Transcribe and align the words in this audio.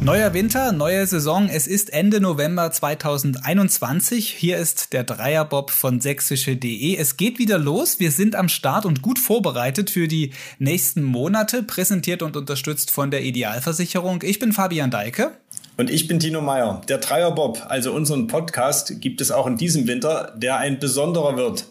Neuer 0.00 0.34
Winter, 0.34 0.72
neue 0.72 1.06
Saison. 1.06 1.48
Es 1.48 1.68
ist 1.68 1.92
Ende 1.92 2.20
November 2.20 2.72
2021. 2.72 4.30
Hier 4.30 4.56
ist 4.56 4.92
der 4.92 5.04
Dreierbob 5.04 5.70
von 5.70 6.00
sächsische.de. 6.00 6.96
Es 6.96 7.16
geht 7.16 7.38
wieder 7.38 7.56
los. 7.58 8.00
Wir 8.00 8.10
sind 8.10 8.34
am 8.34 8.48
Start 8.48 8.84
und 8.84 9.00
gut 9.00 9.20
vorbereitet 9.20 9.90
für 9.90 10.08
die 10.08 10.32
nächsten 10.58 11.04
Monate, 11.04 11.62
präsentiert 11.62 12.22
und 12.22 12.36
unterstützt 12.36 12.90
von 12.90 13.12
der 13.12 13.22
Idealversicherung. 13.22 14.24
Ich 14.24 14.40
bin 14.40 14.52
Fabian 14.52 14.90
Deike. 14.90 15.30
Und 15.76 15.88
ich 15.88 16.08
bin 16.08 16.18
Tino 16.18 16.40
Meyer. 16.40 16.80
Der 16.88 16.98
Dreierbob, 16.98 17.64
also 17.68 17.92
unseren 17.92 18.26
Podcast, 18.26 19.00
gibt 19.00 19.20
es 19.20 19.30
auch 19.30 19.46
in 19.46 19.56
diesem 19.56 19.86
Winter, 19.86 20.34
der 20.36 20.56
ein 20.56 20.80
besonderer 20.80 21.36
wird. 21.36 21.66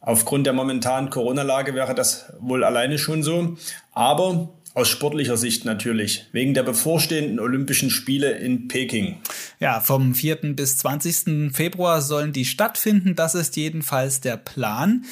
Aufgrund 0.00 0.46
der 0.46 0.54
momentanen 0.54 1.10
Corona-Lage 1.10 1.74
wäre 1.74 1.94
das 1.94 2.32
wohl 2.40 2.64
alleine 2.64 2.98
schon 2.98 3.22
so. 3.22 3.56
Aber 3.92 4.48
aus 4.74 4.88
sportlicher 4.88 5.36
Sicht 5.36 5.64
natürlich, 5.64 6.26
wegen 6.32 6.54
der 6.54 6.62
bevorstehenden 6.62 7.38
Olympischen 7.38 7.90
Spiele 7.90 8.32
in 8.32 8.68
Peking. 8.68 9.18
Ja, 9.60 9.80
vom 9.80 10.14
4. 10.14 10.54
bis 10.54 10.78
20. 10.78 11.52
Februar 11.54 12.00
sollen 12.00 12.32
die 12.32 12.44
stattfinden. 12.44 13.14
Das 13.14 13.34
ist 13.34 13.56
jedenfalls 13.56 14.20
der 14.20 14.36
Plan. 14.36 15.04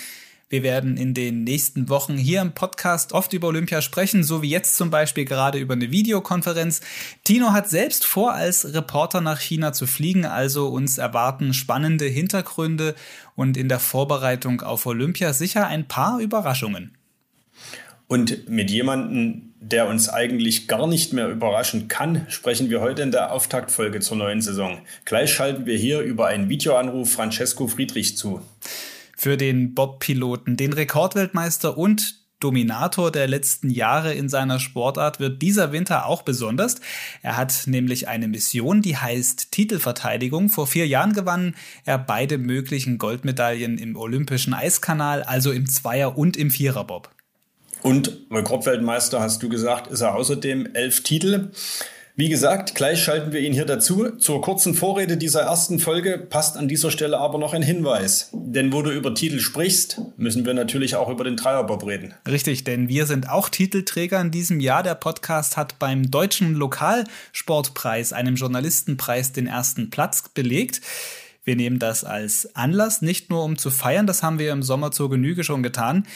Wir 0.49 0.65
werden 0.65 0.97
in 0.97 1.15
den 1.15 1.45
nächsten 1.45 1.89
Wochen 1.89 2.17
hier 2.17 2.41
im 2.41 2.55
Podcast 2.55 3.13
oft 3.13 3.33
über 3.35 3.49
Olympia 3.49 3.83
sprechen, 3.83 4.25
so 4.25 4.43
wie 4.43 4.51
jetzt 4.51 4.77
zum 4.77 4.91
Beispiel 4.91 5.25
gerade 5.25 5.61
über 5.61 5.75
eine 5.75 5.93
Videokonferenz. 5.93 6.81
Tino 7.23 7.53
hat 7.53 7.69
selbst 7.69 8.05
vor, 8.05 8.33
als 8.33 8.75
Reporter 8.75 9.21
nach 9.21 9.39
China 9.39 9.73
zu 9.73 9.87
fliegen, 9.87 10.25
also 10.25 10.67
uns 10.67 10.99
erwarten 10.99 11.55
spannende 11.55 12.07
Hintergründe 12.07 12.97
und 13.37 13.57
in 13.57 13.69
der 13.69 13.79
Vorbereitung 13.79 14.63
auf 14.63 14.87
Olympia 14.87 15.33
sicher 15.35 15.69
ein 15.69 15.87
paar 15.87 16.19
Überraschungen. 16.19 16.97
Und 18.11 18.49
mit 18.49 18.73
jemandem, 18.73 19.53
der 19.61 19.87
uns 19.87 20.09
eigentlich 20.09 20.67
gar 20.67 20.89
nicht 20.89 21.13
mehr 21.13 21.29
überraschen 21.29 21.87
kann, 21.87 22.27
sprechen 22.29 22.69
wir 22.69 22.81
heute 22.81 23.03
in 23.03 23.13
der 23.13 23.31
Auftaktfolge 23.31 24.01
zur 24.01 24.17
neuen 24.17 24.41
Saison. 24.41 24.81
Gleich 25.05 25.33
schalten 25.33 25.65
wir 25.65 25.79
hier 25.79 26.01
über 26.01 26.27
einen 26.27 26.49
Videoanruf 26.49 27.13
Francesco 27.13 27.69
Friedrich 27.69 28.17
zu. 28.17 28.43
Für 29.17 29.37
den 29.37 29.75
Bob-Piloten, 29.75 30.57
den 30.57 30.73
Rekordweltmeister 30.73 31.79
und 31.79 32.17
Dominator 32.41 33.13
der 33.13 33.29
letzten 33.29 33.71
Jahre 33.71 34.13
in 34.13 34.29
seiner 34.29 34.59
Sportart 34.59 35.21
wird 35.21 35.41
dieser 35.41 35.71
Winter 35.71 36.07
auch 36.07 36.23
besonders. 36.23 36.81
Er 37.23 37.37
hat 37.37 37.63
nämlich 37.67 38.09
eine 38.09 38.27
Mission, 38.27 38.83
die 38.83 38.97
heißt 38.97 39.53
Titelverteidigung. 39.53 40.49
Vor 40.49 40.67
vier 40.67 40.89
Jahren 40.89 41.13
gewann 41.13 41.55
er 41.85 41.99
beide 41.99 42.39
möglichen 42.39 42.99
Goldmedaillen 42.99 43.79
im 43.79 43.95
Olympischen 43.95 44.53
Eiskanal, 44.53 45.23
also 45.23 45.53
im 45.53 45.69
Zweier- 45.69 46.19
und 46.19 46.37
im 46.37 46.51
Viererbob. 46.51 47.09
Und 47.83 48.19
Rekordweltmeister, 48.31 49.21
hast 49.21 49.43
du 49.43 49.49
gesagt, 49.49 49.87
ist 49.89 50.01
er 50.01 50.15
außerdem 50.15 50.75
elf 50.75 51.03
Titel. 51.03 51.51
Wie 52.17 52.29
gesagt, 52.29 52.75
gleich 52.75 53.03
schalten 53.03 53.33
wir 53.33 53.41
ihn 53.41 53.55
hier 53.55 53.65
dazu. 53.65 54.11
Zur 54.11 54.43
kurzen 54.43 54.75
Vorrede 54.75 55.17
dieser 55.17 55.41
ersten 55.43 55.79
Folge 55.79 56.19
passt 56.19 56.59
an 56.59 56.69
dieser 56.69 56.91
Stelle 56.91 57.19
aber 57.19 57.39
noch 57.39 57.55
ein 57.55 57.63
Hinweis. 57.63 58.29
Denn 58.35 58.75
wo 58.75 58.83
du 58.83 58.91
über 58.91 59.15
Titel 59.15 59.39
sprichst, 59.39 60.03
müssen 60.19 60.45
wir 60.45 60.53
natürlich 60.53 60.97
auch 60.97 61.09
über 61.09 61.25
den 61.25 61.37
Dreierbob 61.37 61.87
reden. 61.87 62.13
Richtig, 62.29 62.65
denn 62.65 62.91
wir 62.91 63.07
sind 63.07 63.31
auch 63.31 63.49
Titelträger 63.49 64.21
in 64.21 64.31
diesem 64.31 64.61
Jahr. 64.61 64.83
Der 64.83 64.97
Podcast 64.97 65.57
hat 65.57 65.79
beim 65.79 66.11
Deutschen 66.11 66.55
Lokalsportpreis, 66.57 68.13
einem 68.13 68.35
Journalistenpreis, 68.35 69.33
den 69.33 69.47
ersten 69.47 69.89
Platz 69.89 70.29
belegt. 70.29 70.83
Wir 71.45 71.57
nehmen 71.57 71.79
das 71.79 72.05
als 72.05 72.55
Anlass, 72.55 73.01
nicht 73.01 73.31
nur 73.31 73.45
um 73.45 73.57
zu 73.57 73.71
feiern, 73.71 74.07
das 74.07 74.23
haben 74.23 74.39
wir 74.39 74.53
im 74.53 74.63
Sommer 74.63 74.91
zur 74.91 75.09
Genüge 75.09 75.43
schon 75.43 75.63
getan. 75.63 76.07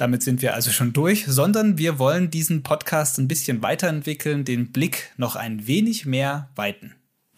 Damit 0.00 0.22
sind 0.22 0.40
wir 0.40 0.54
also 0.54 0.70
schon 0.70 0.94
durch, 0.94 1.26
sondern 1.26 1.76
wir 1.76 1.98
wollen 1.98 2.30
diesen 2.30 2.62
Podcast 2.62 3.18
ein 3.18 3.28
bisschen 3.28 3.60
weiterentwickeln, 3.60 4.46
den 4.46 4.72
Blick 4.72 5.12
noch 5.18 5.36
ein 5.36 5.66
wenig 5.66 6.06
mehr 6.06 6.48
weiten. 6.56 6.94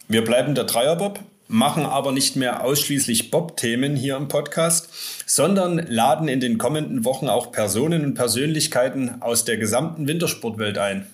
Wir 0.07 0.23
bleiben 0.23 0.55
der 0.55 0.63
Dreierbob, 0.63 1.19
machen 1.49 1.85
aber 1.85 2.13
nicht 2.13 2.37
mehr 2.37 2.63
ausschließlich 2.63 3.31
Bob-Themen 3.31 3.97
hier 3.97 4.15
im 4.15 4.29
Podcast, 4.29 4.87
sondern 5.25 5.77
laden 5.89 6.29
in 6.29 6.39
den 6.39 6.57
kommenden 6.57 7.03
Wochen 7.03 7.27
auch 7.27 7.51
Personen 7.51 8.05
und 8.05 8.13
Persönlichkeiten 8.13 9.21
aus 9.21 9.43
der 9.43 9.57
gesamten 9.57 10.07
Wintersportwelt 10.07 10.77
ein. 10.77 11.05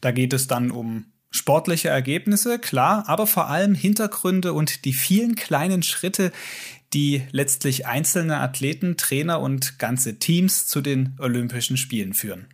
Da 0.00 0.10
geht 0.10 0.32
es 0.32 0.46
dann 0.46 0.70
um 0.70 1.04
sportliche 1.30 1.90
Ergebnisse, 1.90 2.58
klar, 2.58 3.04
aber 3.08 3.26
vor 3.26 3.50
allem 3.50 3.74
Hintergründe 3.74 4.54
und 4.54 4.86
die 4.86 4.94
vielen 4.94 5.34
kleinen 5.34 5.82
Schritte, 5.82 6.32
die 6.94 7.22
letztlich 7.30 7.86
einzelne 7.86 8.38
Athleten, 8.38 8.96
Trainer 8.96 9.40
und 9.40 9.78
ganze 9.78 10.18
Teams 10.18 10.66
zu 10.66 10.80
den 10.80 11.16
Olympischen 11.18 11.76
Spielen 11.76 12.14
führen. 12.14 12.46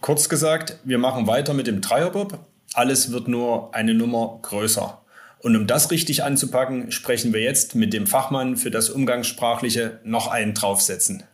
Kurz 0.00 0.28
gesagt, 0.28 0.78
wir 0.84 0.98
machen 0.98 1.26
weiter 1.26 1.54
mit 1.54 1.66
dem 1.66 1.80
Dreierbob. 1.80 2.38
Alles 2.74 3.12
wird 3.12 3.28
nur 3.28 3.74
eine 3.74 3.94
Nummer 3.94 4.38
größer. 4.42 5.02
Und 5.40 5.56
um 5.56 5.66
das 5.66 5.90
richtig 5.90 6.22
anzupacken, 6.22 6.92
sprechen 6.92 7.32
wir 7.32 7.40
jetzt 7.40 7.74
mit 7.74 7.92
dem 7.92 8.06
Fachmann 8.06 8.56
für 8.56 8.70
das 8.70 8.90
Umgangssprachliche 8.90 10.00
noch 10.04 10.26
einen 10.28 10.54
draufsetzen. 10.54 11.24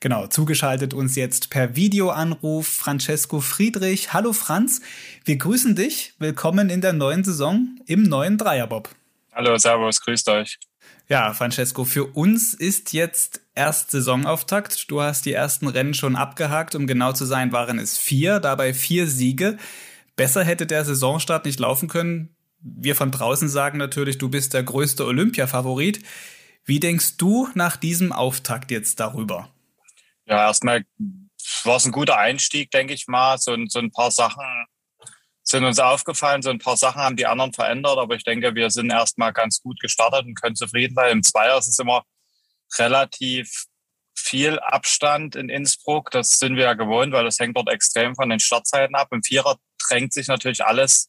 Genau, 0.00 0.26
zugeschaltet 0.26 0.94
uns 0.94 1.14
jetzt 1.16 1.50
per 1.50 1.76
Videoanruf 1.76 2.66
Francesco 2.66 3.40
Friedrich. 3.40 4.12
Hallo 4.12 4.32
Franz, 4.32 4.80
wir 5.24 5.36
grüßen 5.36 5.76
dich. 5.76 6.14
Willkommen 6.18 6.70
in 6.70 6.80
der 6.80 6.94
neuen 6.94 7.24
Saison 7.24 7.78
im 7.86 8.04
neuen 8.04 8.38
Dreierbob. 8.38 8.88
Hallo, 9.32 9.56
Servus, 9.58 10.00
grüßt 10.00 10.28
euch. 10.30 10.58
Ja, 11.10 11.32
Francesco, 11.32 11.84
für 11.84 12.04
uns 12.04 12.52
ist 12.52 12.92
jetzt 12.92 13.40
erst 13.54 13.90
Saisonauftakt. 13.90 14.90
Du 14.90 15.00
hast 15.00 15.24
die 15.24 15.32
ersten 15.32 15.66
Rennen 15.66 15.94
schon 15.94 16.16
abgehakt. 16.16 16.74
Um 16.74 16.86
genau 16.86 17.12
zu 17.12 17.24
sein, 17.24 17.50
waren 17.50 17.78
es 17.78 17.96
vier, 17.96 18.40
dabei 18.40 18.74
vier 18.74 19.06
Siege. 19.06 19.56
Besser 20.16 20.44
hätte 20.44 20.66
der 20.66 20.84
Saisonstart 20.84 21.46
nicht 21.46 21.60
laufen 21.60 21.88
können. 21.88 22.36
Wir 22.60 22.94
von 22.94 23.10
draußen 23.10 23.48
sagen 23.48 23.78
natürlich, 23.78 24.18
du 24.18 24.28
bist 24.28 24.52
der 24.52 24.62
größte 24.64 25.06
Olympia-Favorit. 25.06 26.04
Wie 26.66 26.80
denkst 26.80 27.16
du 27.16 27.48
nach 27.54 27.78
diesem 27.78 28.12
Auftakt 28.12 28.70
jetzt 28.70 29.00
darüber? 29.00 29.48
Ja, 30.26 30.48
erstmal 30.48 30.84
war 31.64 31.76
es 31.76 31.86
ein 31.86 31.92
guter 31.92 32.18
Einstieg, 32.18 32.70
denke 32.70 32.92
ich 32.92 33.06
mal. 33.08 33.38
So, 33.38 33.56
so 33.68 33.78
ein 33.78 33.90
paar 33.90 34.10
Sachen 34.10 34.44
sind 35.48 35.64
uns 35.64 35.78
aufgefallen. 35.78 36.42
So 36.42 36.50
ein 36.50 36.58
paar 36.58 36.76
Sachen 36.76 37.00
haben 37.00 37.16
die 37.16 37.26
anderen 37.26 37.52
verändert, 37.52 37.98
aber 37.98 38.14
ich 38.14 38.24
denke, 38.24 38.54
wir 38.54 38.70
sind 38.70 38.90
erstmal 38.90 39.32
ganz 39.32 39.62
gut 39.62 39.80
gestartet 39.80 40.26
und 40.26 40.40
können 40.40 40.56
zufrieden 40.56 40.94
sein. 40.94 41.12
Im 41.12 41.22
Zweier 41.22 41.58
ist 41.58 41.68
es 41.68 41.78
immer 41.78 42.04
relativ 42.78 43.64
viel 44.14 44.58
Abstand 44.58 45.36
in 45.36 45.48
Innsbruck. 45.48 46.10
Das 46.10 46.30
sind 46.30 46.56
wir 46.56 46.64
ja 46.64 46.74
gewohnt, 46.74 47.12
weil 47.12 47.24
das 47.24 47.38
hängt 47.38 47.56
dort 47.56 47.70
extrem 47.70 48.14
von 48.14 48.28
den 48.28 48.40
Startzeiten 48.40 48.94
ab. 48.94 49.08
Im 49.10 49.22
Vierer 49.22 49.56
drängt 49.88 50.12
sich 50.12 50.28
natürlich 50.28 50.64
alles 50.64 51.08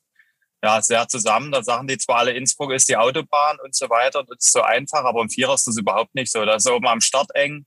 ja, 0.63 0.81
sehr 0.81 1.07
zusammen. 1.07 1.51
Da 1.51 1.63
sagen 1.63 1.88
die 1.88 1.97
zwar 1.97 2.17
alle, 2.17 2.31
Innsbruck 2.31 2.71
ist 2.71 2.88
die 2.88 2.97
Autobahn 2.97 3.57
und 3.63 3.75
so 3.75 3.89
weiter. 3.89 4.23
Das 4.23 4.45
ist 4.45 4.53
so 4.53 4.61
einfach, 4.61 5.03
aber 5.03 5.21
im 5.21 5.29
Vierer 5.29 5.56
ist 5.56 5.67
das 5.67 5.77
überhaupt 5.77 6.16
nicht 6.16 6.31
so. 6.31 6.45
Da 6.45 6.56
ist 6.56 6.69
oben 6.69 6.88
am 6.88 7.01
Start 7.01 7.33
eng. 7.35 7.66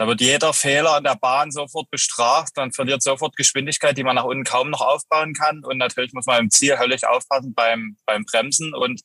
Da 0.00 0.06
wird 0.06 0.22
jeder 0.22 0.54
Fehler 0.54 0.94
an 0.94 1.04
der 1.04 1.14
Bahn 1.14 1.50
sofort 1.50 1.90
bestraft. 1.90 2.56
Dann 2.56 2.72
verliert 2.72 3.02
sofort 3.02 3.36
Geschwindigkeit, 3.36 3.98
die 3.98 4.02
man 4.02 4.16
nach 4.16 4.24
unten 4.24 4.44
kaum 4.44 4.70
noch 4.70 4.80
aufbauen 4.80 5.34
kann. 5.34 5.62
Und 5.62 5.76
natürlich 5.76 6.14
muss 6.14 6.24
man 6.24 6.40
im 6.40 6.50
Ziel 6.50 6.78
höllisch 6.78 7.04
aufpassen 7.04 7.52
beim, 7.52 7.98
beim 8.06 8.24
Bremsen. 8.24 8.74
Und 8.74 9.02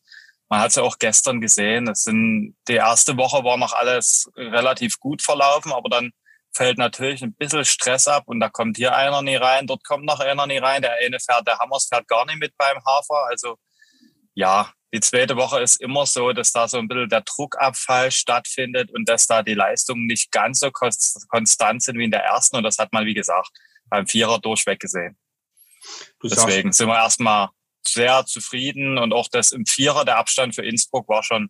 man 0.47 0.61
hat 0.61 0.69
es 0.69 0.75
ja 0.75 0.83
auch 0.83 0.97
gestern 0.97 1.41
gesehen. 1.41 1.89
Es 1.89 2.03
sind, 2.03 2.55
die 2.69 2.75
erste 2.75 3.17
Woche 3.17 3.43
war 3.43 3.57
noch 3.57 3.73
alles 3.73 4.31
relativ 4.37 4.97
gut 4.97 5.21
verlaufen, 5.21 5.73
aber 5.73 5.89
dann 5.89 6.11
fällt 6.55 6.77
natürlich 6.77 7.21
ein 7.23 7.33
bisschen 7.33 7.65
Stress 7.65 8.07
ab 8.07 8.23
und 8.27 8.39
da 8.39 8.47
kommt 8.47 8.77
hier 8.77 8.95
einer 8.95 9.21
nie 9.21 9.35
rein, 9.35 9.67
dort 9.67 9.83
kommt 9.83 10.05
noch 10.05 10.21
einer 10.21 10.47
nie 10.47 10.59
rein. 10.59 10.81
Der 10.81 10.93
eine 10.93 11.19
fährt, 11.19 11.45
der 11.45 11.59
Hammers 11.59 11.89
fährt 11.91 12.07
gar 12.07 12.25
nicht 12.25 12.39
mit 12.39 12.55
beim 12.57 12.77
Hafer. 12.85 13.25
Also 13.29 13.57
ja, 14.33 14.71
die 14.95 15.01
zweite 15.01 15.35
Woche 15.35 15.59
ist 15.59 15.81
immer 15.81 16.05
so, 16.05 16.31
dass 16.31 16.53
da 16.53 16.69
so 16.69 16.77
ein 16.77 16.87
bisschen 16.87 17.09
der 17.09 17.19
Druckabfall 17.19 18.11
stattfindet 18.11 18.91
und 18.91 19.09
dass 19.09 19.27
da 19.27 19.43
die 19.43 19.53
Leistungen 19.53 20.05
nicht 20.05 20.31
ganz 20.31 20.59
so 20.59 20.71
konstant 20.71 21.83
sind 21.83 21.97
wie 21.97 22.05
in 22.05 22.11
der 22.11 22.23
ersten. 22.23 22.55
Und 22.55 22.63
das 22.63 22.77
hat 22.77 22.93
man, 22.93 23.05
wie 23.05 23.13
gesagt, 23.13 23.49
beim 23.89 24.07
Vierer 24.07 24.39
durchweg 24.39 24.79
gesehen. 24.79 25.17
Du 26.21 26.29
Deswegen 26.29 26.71
sind 26.71 26.87
wir 26.87 26.95
erstmal 26.95 27.49
sehr 27.85 28.25
zufrieden 28.25 28.97
und 28.97 29.11
auch 29.11 29.27
das 29.27 29.51
im 29.51 29.65
Vierer, 29.65 30.05
der 30.05 30.17
Abstand 30.17 30.55
für 30.55 30.65
Innsbruck 30.65 31.09
war 31.09 31.23
schon 31.23 31.49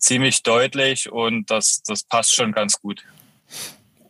ziemlich 0.00 0.42
deutlich 0.42 1.10
und 1.10 1.48
das, 1.48 1.82
das 1.84 2.02
passt 2.02 2.34
schon 2.34 2.50
ganz 2.50 2.80
gut. 2.80 3.04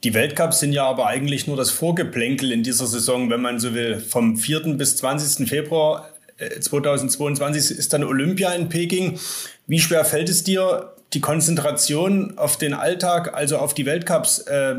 Die 0.03 0.15
Weltcups 0.15 0.61
sind 0.61 0.73
ja 0.73 0.87
aber 0.87 1.09
eigentlich 1.09 1.47
nur 1.47 1.59
das 1.59 1.71
Vorgeplänkel 1.71 2.53
in 2.53 2.63
dieser 2.63 2.87
Saison, 2.87 3.29
wenn 3.29 3.43
man 3.43 3.61
so 3.61 3.75
will. 3.75 4.01
Vom 4.01 4.39
4. 4.39 4.79
bis 4.79 4.97
20. 4.97 5.47
Februar 5.47 6.16
2022 6.39 7.71
äh, 7.71 7.79
ist 7.79 7.93
dann 7.93 8.05
Olympia 8.05 8.53
in 8.53 8.69
Peking. 8.69 9.19
Wie 9.67 9.81
schwer 9.81 10.05
fällt 10.05 10.29
es 10.29 10.45
dir, 10.45 10.95
die 11.13 11.21
Konzentration 11.21 12.37
auf 12.39 12.57
den 12.57 12.75
Alltag, 12.75 13.35
also 13.35 13.59
auf 13.59 13.75
die 13.75 13.87
Weltcups, 13.87 14.41
äh, 14.41 14.77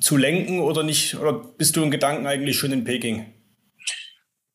zu 0.00 0.16
lenken 0.16 0.60
oder 0.60 0.82
nicht? 0.82 1.16
Oder 1.16 1.32
bist 1.32 1.76
du 1.76 1.82
in 1.82 1.90
Gedanken 1.90 2.26
eigentlich 2.26 2.58
schon 2.58 2.72
in 2.72 2.84
Peking? 2.84 3.32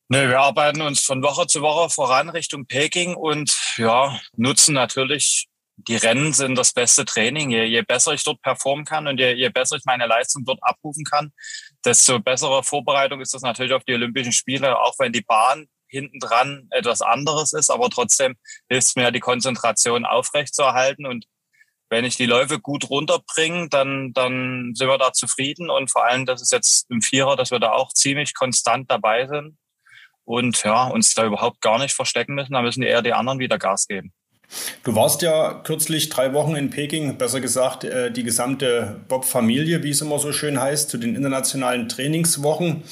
Nee, 0.08 0.28
wir 0.28 0.40
arbeiten 0.40 0.80
uns 0.80 1.00
von 1.00 1.22
Woche 1.22 1.46
zu 1.46 1.62
Woche 1.62 1.88
voran 1.88 2.30
Richtung 2.30 2.66
Peking 2.66 3.14
und 3.14 3.56
ja, 3.76 4.18
nutzen 4.36 4.74
natürlich 4.74 5.46
die 5.88 5.96
Rennen 5.96 6.32
sind 6.32 6.56
das 6.56 6.72
beste 6.72 7.04
Training. 7.04 7.50
Je, 7.50 7.64
je 7.64 7.82
besser 7.82 8.12
ich 8.12 8.24
dort 8.24 8.42
performen 8.42 8.84
kann 8.84 9.06
und 9.06 9.18
je, 9.18 9.32
je 9.32 9.48
besser 9.48 9.76
ich 9.76 9.84
meine 9.84 10.06
Leistung 10.06 10.44
dort 10.44 10.58
abrufen 10.62 11.04
kann, 11.04 11.32
desto 11.84 12.18
bessere 12.18 12.62
Vorbereitung 12.62 13.20
ist 13.20 13.34
das 13.34 13.42
natürlich 13.42 13.72
auf 13.72 13.84
die 13.84 13.94
Olympischen 13.94 14.32
Spiele, 14.32 14.78
auch 14.78 14.94
wenn 14.98 15.12
die 15.12 15.22
Bahn 15.22 15.66
hinten 15.90 16.18
dran 16.18 16.68
etwas 16.70 17.02
anderes 17.02 17.52
ist, 17.52 17.70
aber 17.70 17.90
trotzdem 17.90 18.36
hilft 18.68 18.88
es 18.88 18.96
mir, 18.96 19.10
die 19.10 19.20
Konzentration 19.20 20.04
aufrechtzuerhalten 20.04 21.06
und 21.06 21.26
wenn 21.90 22.04
ich 22.04 22.16
die 22.16 22.26
Läufe 22.26 22.60
gut 22.60 22.88
runterbringe, 22.88 23.68
dann, 23.68 24.12
dann 24.12 24.72
sind 24.74 24.86
wir 24.86 24.96
da 24.96 25.12
zufrieden 25.12 25.70
und 25.70 25.90
vor 25.90 26.06
allem, 26.06 26.24
das 26.24 26.40
ist 26.40 26.52
jetzt 26.52 26.88
im 26.88 27.02
Vierer, 27.02 27.36
dass 27.36 27.50
wir 27.50 27.58
da 27.58 27.72
auch 27.72 27.92
ziemlich 27.92 28.34
konstant 28.34 28.90
dabei 28.90 29.26
sind 29.26 29.56
und 30.24 30.62
ja, 30.62 30.86
uns 30.86 31.14
da 31.14 31.24
überhaupt 31.24 31.60
gar 31.60 31.78
nicht 31.78 31.94
verstecken 31.94 32.34
müssen, 32.34 32.52
da 32.52 32.62
müssen 32.62 32.84
eher 32.84 33.02
die 33.02 33.12
anderen 33.12 33.40
wieder 33.40 33.58
Gas 33.58 33.88
geben. 33.88 34.12
Du 34.82 34.94
warst 34.94 35.22
ja 35.22 35.60
kürzlich 35.64 36.08
drei 36.08 36.32
Wochen 36.32 36.56
in 36.56 36.70
Peking, 36.70 37.18
besser 37.18 37.40
gesagt 37.40 37.84
äh, 37.84 38.10
die 38.10 38.24
gesamte 38.24 39.00
Bob-Familie, 39.08 39.82
wie 39.82 39.90
es 39.90 40.00
immer 40.00 40.18
so 40.18 40.32
schön 40.32 40.60
heißt, 40.60 40.90
zu 40.90 40.98
den 40.98 41.14
internationalen 41.14 41.88
Trainingswochen. 41.88 42.82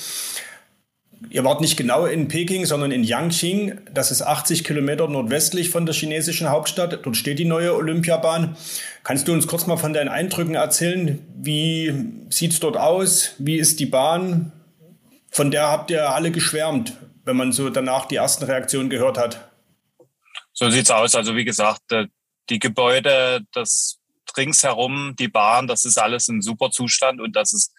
Ihr 1.31 1.45
wart 1.45 1.61
nicht 1.61 1.77
genau 1.77 2.07
in 2.07 2.29
Peking, 2.29 2.65
sondern 2.65 2.93
in 2.93 3.03
Yangqing. 3.03 3.81
Das 3.93 4.11
ist 4.11 4.23
80 4.23 4.63
Kilometer 4.65 5.09
nordwestlich 5.09 5.71
von 5.71 5.85
der 5.85 5.95
chinesischen 5.95 6.49
Hauptstadt. 6.49 7.01
Dort 7.05 7.17
steht 7.17 7.39
die 7.39 7.45
neue 7.45 7.75
Olympiabahn. 7.75 8.57
Kannst 9.03 9.27
du 9.27 9.33
uns 9.33 9.47
kurz 9.47 9.67
mal 9.67 9.77
von 9.77 9.93
deinen 9.93 10.09
Eindrücken 10.09 10.55
erzählen? 10.55 11.19
Wie 11.35 11.93
sieht 12.31 12.53
es 12.53 12.61
dort 12.61 12.77
aus? 12.77 13.35
Wie 13.39 13.57
ist 13.57 13.81
die 13.81 13.87
Bahn? 13.87 14.53
Von 15.31 15.51
der 15.51 15.69
habt 15.69 15.91
ihr 15.91 16.11
alle 16.11 16.31
geschwärmt, 16.31 16.97
wenn 17.25 17.37
man 17.37 17.53
so 17.53 17.69
danach 17.69 18.07
die 18.07 18.17
ersten 18.17 18.45
Reaktionen 18.45 18.89
gehört 18.89 19.19
hat. 19.19 19.51
So 20.53 20.71
sieht's 20.71 20.91
aus. 20.91 21.15
Also 21.15 21.37
wie 21.37 21.45
gesagt, 21.45 21.93
äh, 21.93 22.07
die 22.49 22.59
Gebäude, 22.59 23.41
das 23.53 23.99
ringsherum, 24.37 25.15
die 25.19 25.29
Bahn, 25.29 25.67
das 25.67 25.85
ist 25.85 25.99
alles 25.99 26.29
in 26.29 26.43
super 26.43 26.71
Zustand 26.71 27.21
und 27.21 27.35
das 27.35 27.53
ist 27.53 27.73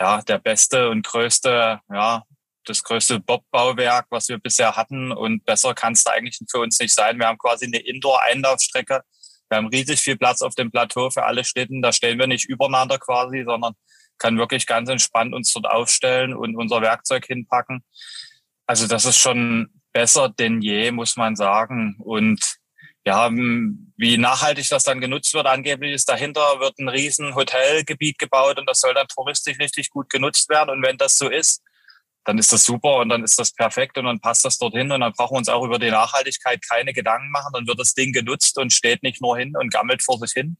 ja 0.00 0.20
der 0.22 0.38
beste 0.38 0.90
und 0.90 1.06
größte, 1.06 1.80
ja, 1.90 2.24
das 2.64 2.82
größte 2.82 3.20
Bobbauwerk, 3.20 4.06
was 4.10 4.28
wir 4.28 4.38
bisher 4.38 4.76
hatten 4.76 5.12
und 5.12 5.44
besser 5.44 5.74
kann 5.74 5.92
es 5.92 6.06
eigentlich 6.06 6.38
für 6.50 6.58
uns 6.58 6.78
nicht 6.78 6.94
sein. 6.94 7.18
Wir 7.18 7.26
haben 7.26 7.38
quasi 7.38 7.66
eine 7.66 7.78
Indoor-Einlaufstrecke. 7.78 9.02
Wir 9.48 9.56
haben 9.56 9.68
riesig 9.68 10.00
viel 10.00 10.16
Platz 10.16 10.42
auf 10.42 10.54
dem 10.54 10.70
Plateau 10.70 11.10
für 11.10 11.24
alle 11.24 11.44
Schlitten. 11.44 11.82
Da 11.82 11.92
stellen 11.92 12.18
wir 12.18 12.26
nicht 12.26 12.48
übereinander 12.48 12.98
quasi, 12.98 13.44
sondern 13.44 13.74
kann 14.18 14.38
wirklich 14.38 14.66
ganz 14.66 14.88
entspannt 14.88 15.34
uns 15.34 15.52
dort 15.52 15.66
aufstellen 15.66 16.34
und 16.34 16.56
unser 16.56 16.80
Werkzeug 16.80 17.26
hinpacken. 17.26 17.84
Also 18.66 18.86
das 18.86 19.04
ist 19.04 19.18
schon 19.18 19.68
besser 19.92 20.28
denn 20.28 20.62
je, 20.62 20.90
muss 20.90 21.16
man 21.16 21.36
sagen. 21.36 21.96
Und 21.98 22.56
ja, 23.04 23.30
wie 23.32 24.16
nachhaltig 24.16 24.68
das 24.68 24.84
dann 24.84 25.00
genutzt 25.00 25.34
wird, 25.34 25.46
angeblich 25.46 25.92
ist 25.92 26.08
dahinter 26.08 26.60
wird 26.60 26.78
ein 26.78 26.88
riesen 26.88 27.34
Hotelgebiet 27.34 28.18
gebaut 28.18 28.58
und 28.58 28.68
das 28.68 28.80
soll 28.80 28.94
dann 28.94 29.08
touristisch 29.08 29.58
richtig 29.58 29.90
gut 29.90 30.08
genutzt 30.08 30.48
werden. 30.48 30.70
Und 30.70 30.82
wenn 30.84 30.98
das 30.98 31.16
so 31.16 31.28
ist, 31.28 31.62
dann 32.24 32.38
ist 32.38 32.52
das 32.52 32.64
super 32.64 32.98
und 32.98 33.08
dann 33.08 33.24
ist 33.24 33.38
das 33.38 33.52
perfekt 33.52 33.98
und 33.98 34.04
dann 34.04 34.20
passt 34.20 34.44
das 34.44 34.58
dorthin 34.58 34.92
und 34.92 35.00
dann 35.00 35.12
brauchen 35.12 35.34
wir 35.34 35.38
uns 35.38 35.48
auch 35.48 35.64
über 35.64 35.78
die 35.78 35.90
Nachhaltigkeit 35.90 36.60
keine 36.68 36.92
Gedanken 36.92 37.30
machen. 37.30 37.50
Dann 37.52 37.66
wird 37.66 37.80
das 37.80 37.94
Ding 37.94 38.12
genutzt 38.12 38.58
und 38.58 38.72
steht 38.72 39.02
nicht 39.02 39.20
nur 39.20 39.36
hin 39.36 39.56
und 39.56 39.72
gammelt 39.72 40.02
vor 40.02 40.18
sich 40.18 40.32
hin. 40.32 40.56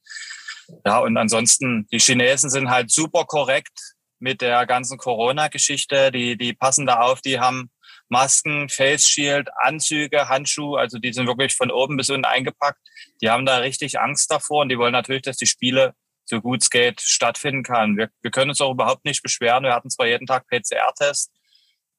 Ja, 0.84 0.98
und 0.98 1.16
ansonsten, 1.16 1.86
die 1.92 1.98
Chinesen 1.98 2.50
sind 2.50 2.70
halt 2.70 2.90
super 2.90 3.24
korrekt 3.24 3.94
mit 4.18 4.40
der 4.40 4.66
ganzen 4.66 4.98
Corona-Geschichte. 4.98 6.10
Die, 6.10 6.36
die 6.36 6.52
passen 6.52 6.86
da 6.86 7.00
auf, 7.00 7.20
die 7.20 7.38
haben 7.38 7.70
Masken, 8.08 8.68
Face 8.68 9.08
Shield, 9.08 9.48
Anzüge, 9.56 10.28
Handschuhe, 10.28 10.78
also 10.78 10.98
die 10.98 11.12
sind 11.12 11.26
wirklich 11.26 11.54
von 11.54 11.70
oben 11.70 11.96
bis 11.96 12.10
unten 12.10 12.24
eingepackt. 12.24 12.80
Die 13.20 13.30
haben 13.30 13.46
da 13.46 13.58
richtig 13.58 14.00
Angst 14.00 14.30
davor 14.30 14.62
und 14.62 14.68
die 14.68 14.78
wollen 14.78 14.92
natürlich, 14.92 15.22
dass 15.22 15.36
die 15.36 15.46
Spiele 15.46 15.94
so 16.24 16.40
gut 16.40 16.62
es 16.62 16.70
geht 16.70 17.00
stattfinden 17.00 17.62
kann. 17.62 17.96
Wir, 17.96 18.10
wir 18.20 18.30
können 18.30 18.50
uns 18.50 18.60
auch 18.60 18.72
überhaupt 18.72 19.04
nicht 19.04 19.22
beschweren. 19.22 19.64
Wir 19.64 19.74
hatten 19.74 19.90
zwar 19.90 20.06
jeden 20.06 20.26
Tag 20.26 20.46
PCR-Test 20.48 21.32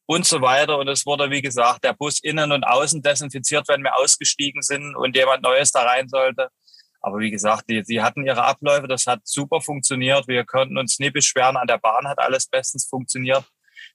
und 0.06 0.26
so 0.26 0.42
weiter 0.42 0.78
und 0.78 0.88
es 0.88 1.06
wurde, 1.06 1.30
wie 1.30 1.42
gesagt, 1.42 1.84
der 1.84 1.94
Bus 1.94 2.20
innen 2.20 2.52
und 2.52 2.64
außen 2.64 3.02
desinfiziert, 3.02 3.68
wenn 3.68 3.84
wir 3.84 3.98
ausgestiegen 3.98 4.62
sind 4.62 4.96
und 4.96 5.16
jemand 5.16 5.44
Neues 5.44 5.72
da 5.72 5.84
rein 5.84 6.08
sollte. 6.10 6.50
Aber 7.02 7.20
wie 7.20 7.32
gesagt, 7.32 7.66
die, 7.70 7.84
die 7.84 8.02
hatten 8.02 8.26
ihre 8.26 8.44
Abläufe, 8.44 8.88
das 8.88 9.08
hat 9.08 9.20
super 9.24 9.60
funktioniert. 9.60 10.28
Wir 10.28 10.46
konnten 10.46 10.78
uns 10.78 11.00
nie 11.00 11.10
beschweren. 11.10 11.58
An 11.58 11.68
der 11.68 11.78
Bahn 11.78 12.08
hat 12.08 12.20
alles 12.20 12.48
bestens 12.48 12.88
funktioniert. 12.88 13.44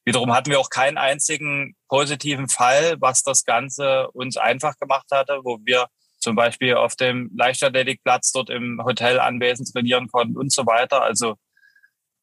Wiederum 0.05 0.34
hatten 0.34 0.50
wir 0.50 0.60
auch 0.60 0.69
keinen 0.69 0.99
einzigen 0.99 1.75
positiven 1.88 2.49
Fall, 2.49 2.96
was 3.00 3.22
das 3.22 3.44
Ganze 3.44 4.11
uns 4.12 4.37
einfach 4.37 4.76
gemacht 4.78 5.06
hatte, 5.11 5.40
wo 5.43 5.58
wir 5.64 5.87
zum 6.19 6.37
Beispiel 6.37 6.75
auf 6.75 6.96
dem 6.96 7.31
Leichtathletikplatz 7.34 8.32
dort 8.32 8.50
im 8.50 8.81
Hotel 8.84 9.20
anwesend 9.20 9.72
trainieren 9.72 10.08
konnten 10.08 10.37
und 10.37 10.52
so 10.52 10.66
weiter. 10.66 11.02
Also 11.02 11.37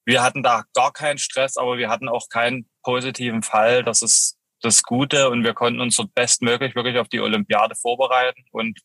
wir 0.06 0.22
hatten 0.22 0.44
da 0.44 0.64
gar 0.74 0.94
keinen 0.94 1.18
Stress, 1.18 1.58
aber 1.58 1.78
wir 1.78 1.90
hatten 1.90 2.08
auch 2.08 2.30
keinen 2.30 2.70
positiven 2.84 3.42
Fall. 3.42 3.84
Das 3.84 4.02
ist 4.02 4.38
das 4.62 4.84
Gute 4.84 5.30
und 5.30 5.44
wir 5.44 5.54
konnten 5.54 5.82
uns 5.82 5.98
dort 5.98 6.14
bestmöglich 6.14 6.76
wirklich 6.76 6.98
auf 6.98 7.10
die 7.10 7.20
Olympiade 7.20 7.76
vorbereiten 7.76 8.44
und 8.52 8.80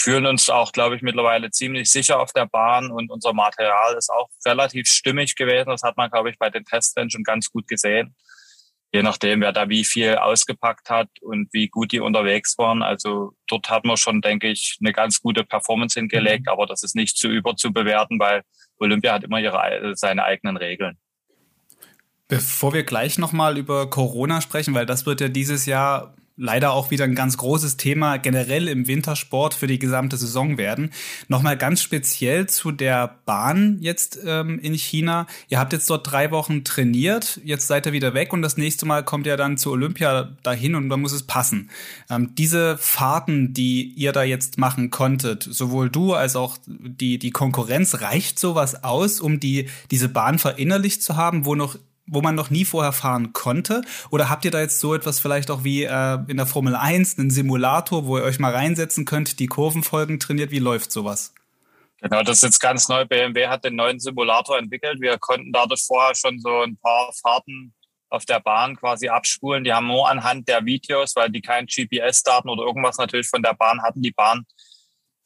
fühlen 0.00 0.26
uns 0.26 0.50
auch, 0.50 0.72
glaube 0.72 0.96
ich, 0.96 1.02
mittlerweile 1.02 1.50
ziemlich 1.50 1.90
sicher 1.90 2.20
auf 2.20 2.32
der 2.32 2.46
Bahn 2.46 2.90
und 2.90 3.10
unser 3.10 3.32
Material 3.32 3.94
ist 3.96 4.10
auch 4.10 4.28
relativ 4.44 4.88
stimmig 4.88 5.36
gewesen. 5.36 5.68
Das 5.68 5.82
hat 5.82 5.96
man, 5.96 6.10
glaube 6.10 6.30
ich, 6.30 6.38
bei 6.38 6.50
den 6.50 6.64
Testrennen 6.64 7.10
schon 7.10 7.22
ganz 7.22 7.50
gut 7.50 7.68
gesehen. 7.68 8.14
Je 8.92 9.02
nachdem, 9.02 9.40
wer 9.40 9.52
da 9.52 9.68
wie 9.68 9.84
viel 9.84 10.16
ausgepackt 10.16 10.88
hat 10.88 11.08
und 11.20 11.48
wie 11.52 11.68
gut 11.68 11.90
die 11.90 12.00
unterwegs 12.00 12.56
waren. 12.58 12.82
Also 12.82 13.32
dort 13.48 13.68
hat 13.68 13.84
man 13.84 13.96
schon, 13.96 14.20
denke 14.20 14.48
ich, 14.48 14.78
eine 14.80 14.92
ganz 14.92 15.20
gute 15.20 15.42
Performance 15.44 15.98
hingelegt, 15.98 16.46
mhm. 16.46 16.52
aber 16.52 16.66
das 16.66 16.84
ist 16.84 16.94
nicht 16.94 17.16
zu 17.16 17.28
überzubewerten, 17.28 18.20
weil 18.20 18.42
Olympia 18.84 19.12
hat 19.12 19.24
immer 19.24 19.40
ihre, 19.40 19.94
seine 19.96 20.24
eigenen 20.24 20.56
Regeln. 20.56 20.96
Bevor 22.28 22.72
wir 22.72 22.84
gleich 22.84 23.18
nochmal 23.18 23.58
über 23.58 23.90
Corona 23.90 24.40
sprechen, 24.40 24.74
weil 24.74 24.86
das 24.86 25.04
wird 25.06 25.20
ja 25.20 25.28
dieses 25.28 25.66
Jahr 25.66 26.14
leider 26.36 26.72
auch 26.72 26.90
wieder 26.90 27.04
ein 27.04 27.14
ganz 27.14 27.36
großes 27.36 27.76
Thema 27.76 28.16
generell 28.16 28.68
im 28.68 28.88
Wintersport 28.88 29.54
für 29.54 29.66
die 29.66 29.78
gesamte 29.78 30.16
Saison 30.16 30.58
werden. 30.58 30.90
Nochmal 31.28 31.56
ganz 31.56 31.80
speziell 31.80 32.48
zu 32.48 32.72
der 32.72 33.18
Bahn 33.24 33.78
jetzt 33.80 34.18
ähm, 34.24 34.58
in 34.58 34.74
China. 34.74 35.26
Ihr 35.48 35.60
habt 35.60 35.72
jetzt 35.72 35.88
dort 35.88 36.10
drei 36.10 36.30
Wochen 36.30 36.64
trainiert, 36.64 37.40
jetzt 37.44 37.68
seid 37.68 37.86
ihr 37.86 37.92
wieder 37.92 38.14
weg 38.14 38.32
und 38.32 38.42
das 38.42 38.56
nächste 38.56 38.84
Mal 38.86 39.04
kommt 39.04 39.26
ihr 39.26 39.36
dann 39.36 39.56
zur 39.56 39.72
Olympia 39.72 40.36
dahin 40.42 40.74
und 40.74 40.88
dann 40.88 41.00
muss 41.00 41.12
es 41.12 41.22
passen. 41.22 41.70
Ähm, 42.10 42.34
diese 42.34 42.78
Fahrten, 42.78 43.54
die 43.54 43.92
ihr 43.94 44.12
da 44.12 44.24
jetzt 44.24 44.58
machen 44.58 44.90
konntet, 44.90 45.44
sowohl 45.44 45.88
du 45.88 46.14
als 46.14 46.34
auch 46.34 46.58
die, 46.66 47.18
die 47.18 47.30
Konkurrenz, 47.30 48.00
reicht 48.00 48.40
sowas 48.40 48.82
aus, 48.82 49.20
um 49.20 49.38
die, 49.38 49.68
diese 49.90 50.08
Bahn 50.08 50.38
verinnerlicht 50.38 51.02
zu 51.02 51.16
haben, 51.16 51.44
wo 51.44 51.54
noch 51.54 51.76
wo 52.06 52.20
man 52.20 52.34
noch 52.34 52.50
nie 52.50 52.64
vorher 52.64 52.92
fahren 52.92 53.32
konnte? 53.32 53.82
Oder 54.10 54.28
habt 54.28 54.44
ihr 54.44 54.50
da 54.50 54.60
jetzt 54.60 54.80
so 54.80 54.94
etwas 54.94 55.20
vielleicht 55.20 55.50
auch 55.50 55.64
wie 55.64 55.84
äh, 55.84 56.18
in 56.28 56.36
der 56.36 56.46
Formel 56.46 56.76
1, 56.76 57.18
einen 57.18 57.30
Simulator, 57.30 58.06
wo 58.06 58.18
ihr 58.18 58.24
euch 58.24 58.38
mal 58.38 58.52
reinsetzen 58.52 59.04
könnt, 59.04 59.38
die 59.38 59.46
Kurvenfolgen 59.46 60.20
trainiert? 60.20 60.50
Wie 60.50 60.58
läuft 60.58 60.92
sowas? 60.92 61.34
Genau, 62.00 62.22
das 62.22 62.38
ist 62.38 62.42
jetzt 62.42 62.60
ganz 62.60 62.88
neu. 62.88 63.06
BMW 63.06 63.46
hat 63.46 63.64
den 63.64 63.76
neuen 63.76 63.98
Simulator 63.98 64.58
entwickelt. 64.58 65.00
Wir 65.00 65.16
konnten 65.18 65.52
dadurch 65.52 65.82
vorher 65.86 66.14
schon 66.14 66.38
so 66.38 66.60
ein 66.60 66.76
paar 66.76 67.10
Fahrten 67.22 67.72
auf 68.10 68.26
der 68.26 68.40
Bahn 68.40 68.76
quasi 68.76 69.08
abspulen. 69.08 69.64
Die 69.64 69.72
haben 69.72 69.86
nur 69.86 70.08
anhand 70.08 70.46
der 70.48 70.64
Videos, 70.64 71.16
weil 71.16 71.30
die 71.30 71.40
kein 71.40 71.66
GPS-Daten 71.66 72.48
oder 72.48 72.64
irgendwas 72.64 72.98
natürlich 72.98 73.28
von 73.28 73.42
der 73.42 73.54
Bahn 73.54 73.82
hatten, 73.82 74.02
die 74.02 74.12
Bahn 74.12 74.44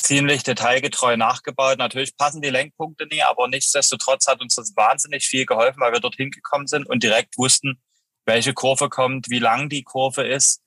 ziemlich 0.08 0.42
detailgetreu 0.42 1.18
nachgebaut. 1.18 1.76
Natürlich 1.76 2.16
passen 2.16 2.40
die 2.40 2.48
Lenkpunkte 2.48 3.06
nie, 3.06 3.22
aber 3.22 3.46
nichtsdestotrotz 3.46 4.26
hat 4.26 4.40
uns 4.40 4.54
das 4.54 4.74
wahnsinnig 4.74 5.26
viel 5.26 5.44
geholfen, 5.44 5.80
weil 5.80 5.92
wir 5.92 6.00
dorthin 6.00 6.30
gekommen 6.30 6.66
sind 6.66 6.88
und 6.88 7.02
direkt 7.02 7.36
wussten, 7.36 7.78
welche 8.24 8.54
Kurve 8.54 8.88
kommt, 8.88 9.28
wie 9.28 9.38
lang 9.38 9.68
die 9.68 9.82
Kurve 9.82 10.26
ist. 10.26 10.62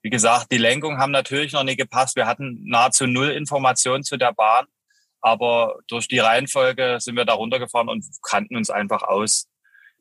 Wie 0.00 0.08
gesagt, 0.08 0.50
die 0.50 0.56
Lenkung 0.56 0.96
haben 0.96 1.12
natürlich 1.12 1.52
noch 1.52 1.62
nie 1.62 1.76
gepasst. 1.76 2.16
Wir 2.16 2.26
hatten 2.26 2.64
nahezu 2.64 3.06
null 3.06 3.28
Informationen 3.28 4.02
zu 4.02 4.16
der 4.16 4.32
Bahn, 4.32 4.66
aber 5.20 5.78
durch 5.88 6.08
die 6.08 6.18
Reihenfolge 6.18 6.96
sind 6.98 7.16
wir 7.16 7.26
da 7.26 7.34
runtergefahren 7.34 7.90
und 7.90 8.02
kannten 8.22 8.56
uns 8.56 8.70
einfach 8.70 9.02
aus. 9.02 9.46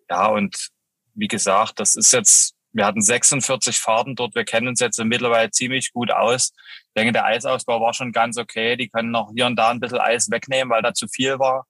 Ja, 0.10 0.28
und 0.28 0.70
wie 1.16 1.28
gesagt, 1.28 1.82
das 1.82 1.98
ist 1.98 2.14
jetzt 2.14 2.55
wir 2.76 2.86
hatten 2.86 3.02
46 3.02 3.78
Fahrten 3.78 4.16
dort. 4.16 4.36
Wir 4.36 4.44
kennen 4.44 4.68
uns 4.68 4.82
jetzt 4.82 5.02
mittlerweile 5.02 5.50
ziemlich 5.50 5.94
gut 5.94 6.12
aus. 6.12 6.52
Ich 6.88 6.94
denke, 6.98 7.14
der 7.14 7.26
Eisausbau 7.26 7.80
war 7.80 7.94
schon 7.94 8.12
ganz 8.12 8.38
okay. 8.38 8.76
Die 8.76 8.90
können 8.90 9.12
noch 9.12 9.32
hier 9.34 9.46
und 9.46 9.56
da 9.56 9.70
ein 9.72 9.80
bisschen 9.80 10.00
Eis 10.00 10.30
wegnehmen, 10.30 10.72
weil 10.72 10.82
da 10.82 10.94
zu 10.94 11.08
viel 11.08 11.40
war. 11.40 11.66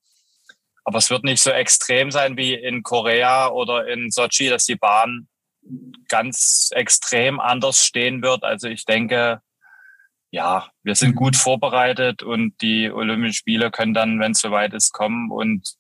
Aber 0.84 0.98
es 0.98 1.12
wird 1.12 1.24
nicht 1.24 1.42
so 1.42 1.52
extrem 1.52 2.10
sein 2.10 2.38
wie 2.38 2.56
in 2.56 2.82
Korea 2.82 3.50
oder 3.50 3.88
in 3.88 4.10
Sochi, 4.10 4.50
dass 4.50 4.66
die 4.66 4.76
Bahn 4.76 5.28
ganz 6.08 6.70
extrem 6.74 7.40
anders 7.40 7.86
stehen 7.86 8.24
wird. 8.24 8.44
Also 8.44 8.68
ich 8.68 8.86
denke, 8.86 9.42
ja, 10.32 10.70
wir 10.82 10.96
sind 10.96 11.16
gut 11.16 11.36
vorbereitet 11.36 12.24
und 12.24 12.60
die 12.62 12.92
Olympischen 12.92 13.34
Spiele 13.34 13.70
können 13.70 13.94
dann, 13.94 14.20
wenn 14.20 14.32
es 14.32 14.42
soweit 14.42 14.74
ist, 14.74 14.92
kommen 14.92 15.30
und 15.30 15.76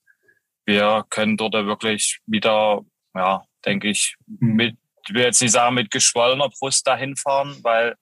wir 0.65 1.03
können 1.09 1.35
dort 1.35 1.53
wirklich 1.53 2.19
wieder, 2.27 2.81
ja, 3.15 3.43
denke 3.65 3.89
ich, 3.89 4.15
mit 4.27 4.77
ich 5.07 5.13
will 5.13 5.23
jetzt 5.23 5.41
nicht 5.41 5.51
sagen 5.51 5.75
mit 5.75 5.91
geschwollener 5.91 6.49
Brust 6.49 6.85
dahin 6.87 7.15
fahren, 7.15 7.57
weil 7.61 7.95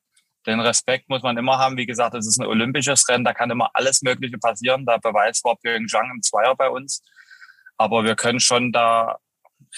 den 0.45 0.60
Respekt 0.60 1.10
muss 1.10 1.24
man 1.24 1.38
immer 1.38 1.57
haben. 1.57 1.77
Wie 1.77 1.86
gesagt, 1.86 2.15
es 2.15 2.27
ist 2.27 2.39
ein 2.39 2.48
olympisches 2.48 3.07
Rennen, 3.07 3.24
da 3.24 3.33
kann 3.33 3.50
immer 3.50 3.69
alles 3.74 4.01
Mögliche 4.01 4.38
passieren. 4.38 4.86
Der 4.86 5.00
Beweis 5.00 5.43
war 5.43 5.55
Pyeongchang 5.57 6.12
im 6.13 6.22
Zweier 6.22 6.55
bei 6.55 6.69
uns. 6.69 7.01
Aber 7.77 8.03
wir 8.03 8.15
können 8.15 8.39
schon 8.39 8.72
da 8.72 9.17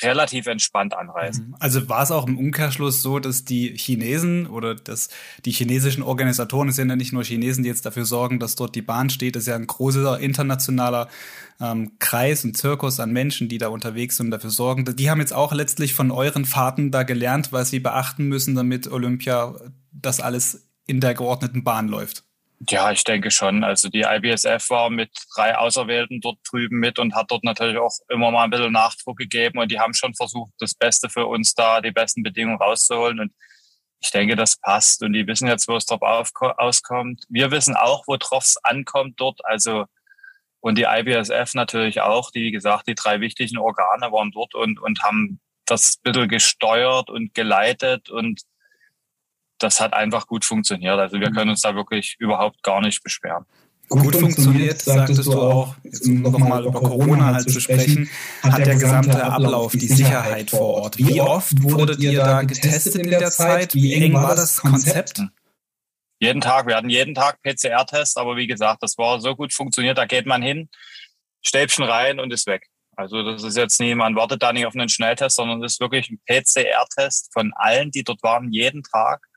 relativ 0.01 0.47
entspannt 0.47 0.93
anreisen. 0.93 1.49
Mhm. 1.49 1.55
Also 1.59 1.87
war 1.89 2.03
es 2.03 2.11
auch 2.11 2.27
im 2.27 2.37
Umkehrschluss 2.37 3.01
so, 3.01 3.19
dass 3.19 3.45
die 3.45 3.75
Chinesen 3.77 4.47
oder 4.47 4.75
dass 4.75 5.09
die 5.45 5.51
chinesischen 5.51 6.03
Organisatoren, 6.03 6.69
es 6.69 6.75
sind 6.75 6.89
ja 6.89 6.95
nicht 6.95 7.13
nur 7.13 7.23
Chinesen, 7.23 7.63
die 7.63 7.69
jetzt 7.69 7.85
dafür 7.85 8.05
sorgen, 8.05 8.39
dass 8.39 8.55
dort 8.55 8.75
die 8.75 8.81
Bahn 8.81 9.09
steht, 9.09 9.35
es 9.35 9.43
ist 9.43 9.47
ja 9.47 9.55
ein 9.55 9.67
großer 9.67 10.19
internationaler 10.19 11.07
ähm, 11.61 11.93
Kreis 11.99 12.43
und 12.43 12.57
Zirkus 12.57 12.99
an 12.99 13.13
Menschen, 13.13 13.47
die 13.47 13.57
da 13.57 13.69
unterwegs 13.69 14.17
sind 14.17 14.27
und 14.27 14.31
dafür 14.31 14.49
sorgen. 14.49 14.83
Die 14.85 15.09
haben 15.09 15.21
jetzt 15.21 15.33
auch 15.33 15.53
letztlich 15.53 15.93
von 15.93 16.11
euren 16.11 16.45
Fahrten 16.45 16.91
da 16.91 17.03
gelernt, 17.03 17.53
was 17.53 17.69
sie 17.69 17.79
beachten 17.79 18.25
müssen, 18.25 18.55
damit 18.55 18.91
Olympia 18.91 19.55
das 19.93 20.19
alles 20.19 20.67
in 20.85 20.99
der 20.99 21.13
geordneten 21.13 21.63
Bahn 21.63 21.87
läuft. 21.87 22.24
Ja, 22.69 22.91
ich 22.91 23.03
denke 23.03 23.31
schon. 23.31 23.63
Also 23.63 23.89
die 23.89 24.01
IBSF 24.01 24.69
war 24.69 24.89
mit 24.89 25.11
drei 25.35 25.57
Auserwählten 25.57 26.21
dort 26.21 26.39
drüben 26.49 26.79
mit 26.79 26.99
und 26.99 27.13
hat 27.13 27.29
dort 27.29 27.43
natürlich 27.43 27.77
auch 27.77 27.91
immer 28.09 28.31
mal 28.31 28.45
ein 28.45 28.49
bisschen 28.49 28.71
Nachdruck 28.71 29.17
gegeben 29.17 29.59
und 29.59 29.71
die 29.71 29.79
haben 29.79 29.93
schon 29.93 30.15
versucht, 30.15 30.53
das 30.59 30.73
Beste 30.73 31.09
für 31.09 31.25
uns 31.25 31.53
da, 31.53 31.81
die 31.81 31.91
besten 31.91 32.23
Bedingungen 32.23 32.57
rauszuholen 32.57 33.19
und 33.19 33.33
ich 33.99 34.11
denke, 34.11 34.35
das 34.35 34.57
passt 34.57 35.03
und 35.03 35.13
die 35.13 35.27
wissen 35.27 35.47
jetzt, 35.47 35.67
wo 35.67 35.75
es 35.75 35.85
drauf 35.85 36.01
auskommt. 36.01 37.23
Wir 37.29 37.51
wissen 37.51 37.75
auch, 37.75 38.03
wo 38.07 38.17
drauf 38.17 38.43
es 38.43 38.57
ankommt 38.63 39.19
dort. 39.19 39.43
Also 39.45 39.85
und 40.65 40.77
die 40.77 40.87
IBSF 40.89 41.53
natürlich 41.53 42.01
auch, 42.01 42.31
die, 42.31 42.41
wie 42.41 42.51
gesagt, 42.51 42.87
die 42.87 42.95
drei 42.95 43.19
wichtigen 43.19 43.57
Organe 43.57 44.11
waren 44.11 44.31
dort 44.31 44.55
und, 44.55 44.79
und 44.79 45.03
haben 45.03 45.39
das 45.65 45.97
ein 45.97 46.11
bisschen 46.11 46.27
gesteuert 46.27 47.09
und 47.09 47.33
geleitet 47.33 48.09
und 48.09 48.41
das 49.59 49.79
hat 49.79 49.93
einfach 49.93 50.27
gut 50.27 50.45
funktioniert. 50.45 50.99
Also 50.99 51.19
wir 51.19 51.31
können 51.31 51.49
uns 51.49 51.61
da 51.61 51.75
wirklich 51.75 52.15
überhaupt 52.19 52.61
gar 52.63 52.81
nicht 52.81 53.03
beschweren. 53.03 53.45
Gut, 53.87 54.03
gut 54.03 54.15
funktioniert, 54.15 54.81
sagtest 54.81 55.27
du 55.27 55.39
auch, 55.39 55.75
jetzt 55.83 56.07
um 56.07 56.23
nochmal 56.23 56.65
über 56.65 56.81
Corona 56.81 57.35
halt 57.35 57.49
zu 57.49 57.59
sprechen, 57.59 58.09
hat 58.41 58.65
der 58.65 58.73
gesamte 58.73 59.23
Ablauf, 59.23 59.73
die 59.73 59.87
Sicherheit 59.87 60.49
vor 60.49 60.81
Ort. 60.81 60.97
Wie 60.97 61.21
oft 61.21 61.61
wurdet 61.61 61.99
ihr 61.99 62.17
da 62.17 62.41
getestet 62.41 62.95
in 62.95 63.11
der 63.11 63.29
Zeit? 63.29 63.75
Wie 63.75 63.93
eng 63.93 64.13
war 64.13 64.35
das 64.35 64.57
Konzept? 64.57 65.21
Jeden 66.19 66.41
Tag, 66.41 66.65
wir 66.65 66.75
hatten 66.75 66.89
jeden 66.89 67.13
Tag 67.13 67.41
PCR-Test, 67.43 68.17
aber 68.17 68.37
wie 68.37 68.47
gesagt, 68.47 68.81
das 68.81 68.97
war 68.97 69.19
so 69.19 69.35
gut 69.35 69.53
funktioniert, 69.53 69.97
da 69.99 70.05
geht 70.05 70.25
man 70.25 70.41
hin, 70.41 70.69
Stäbchen 71.43 71.83
rein 71.83 72.19
und 72.19 72.33
ist 72.33 72.47
weg. 72.47 72.67
Also 72.95 73.21
das 73.23 73.43
ist 73.43 73.57
jetzt 73.57 73.79
nie, 73.79 73.93
man 73.93 74.15
wartet 74.15 74.41
da 74.41 74.51
nicht 74.51 74.65
auf 74.65 74.73
einen 74.73 74.89
Schnelltest, 74.89 75.35
sondern 75.35 75.61
das 75.61 75.73
ist 75.73 75.79
wirklich 75.79 76.09
ein 76.09 76.19
PCR-Test 76.25 77.31
von 77.33 77.51
allen, 77.55 77.91
die 77.91 78.03
dort 78.03 78.23
waren, 78.23 78.51
jeden 78.51 78.81
Tag. 78.81 79.27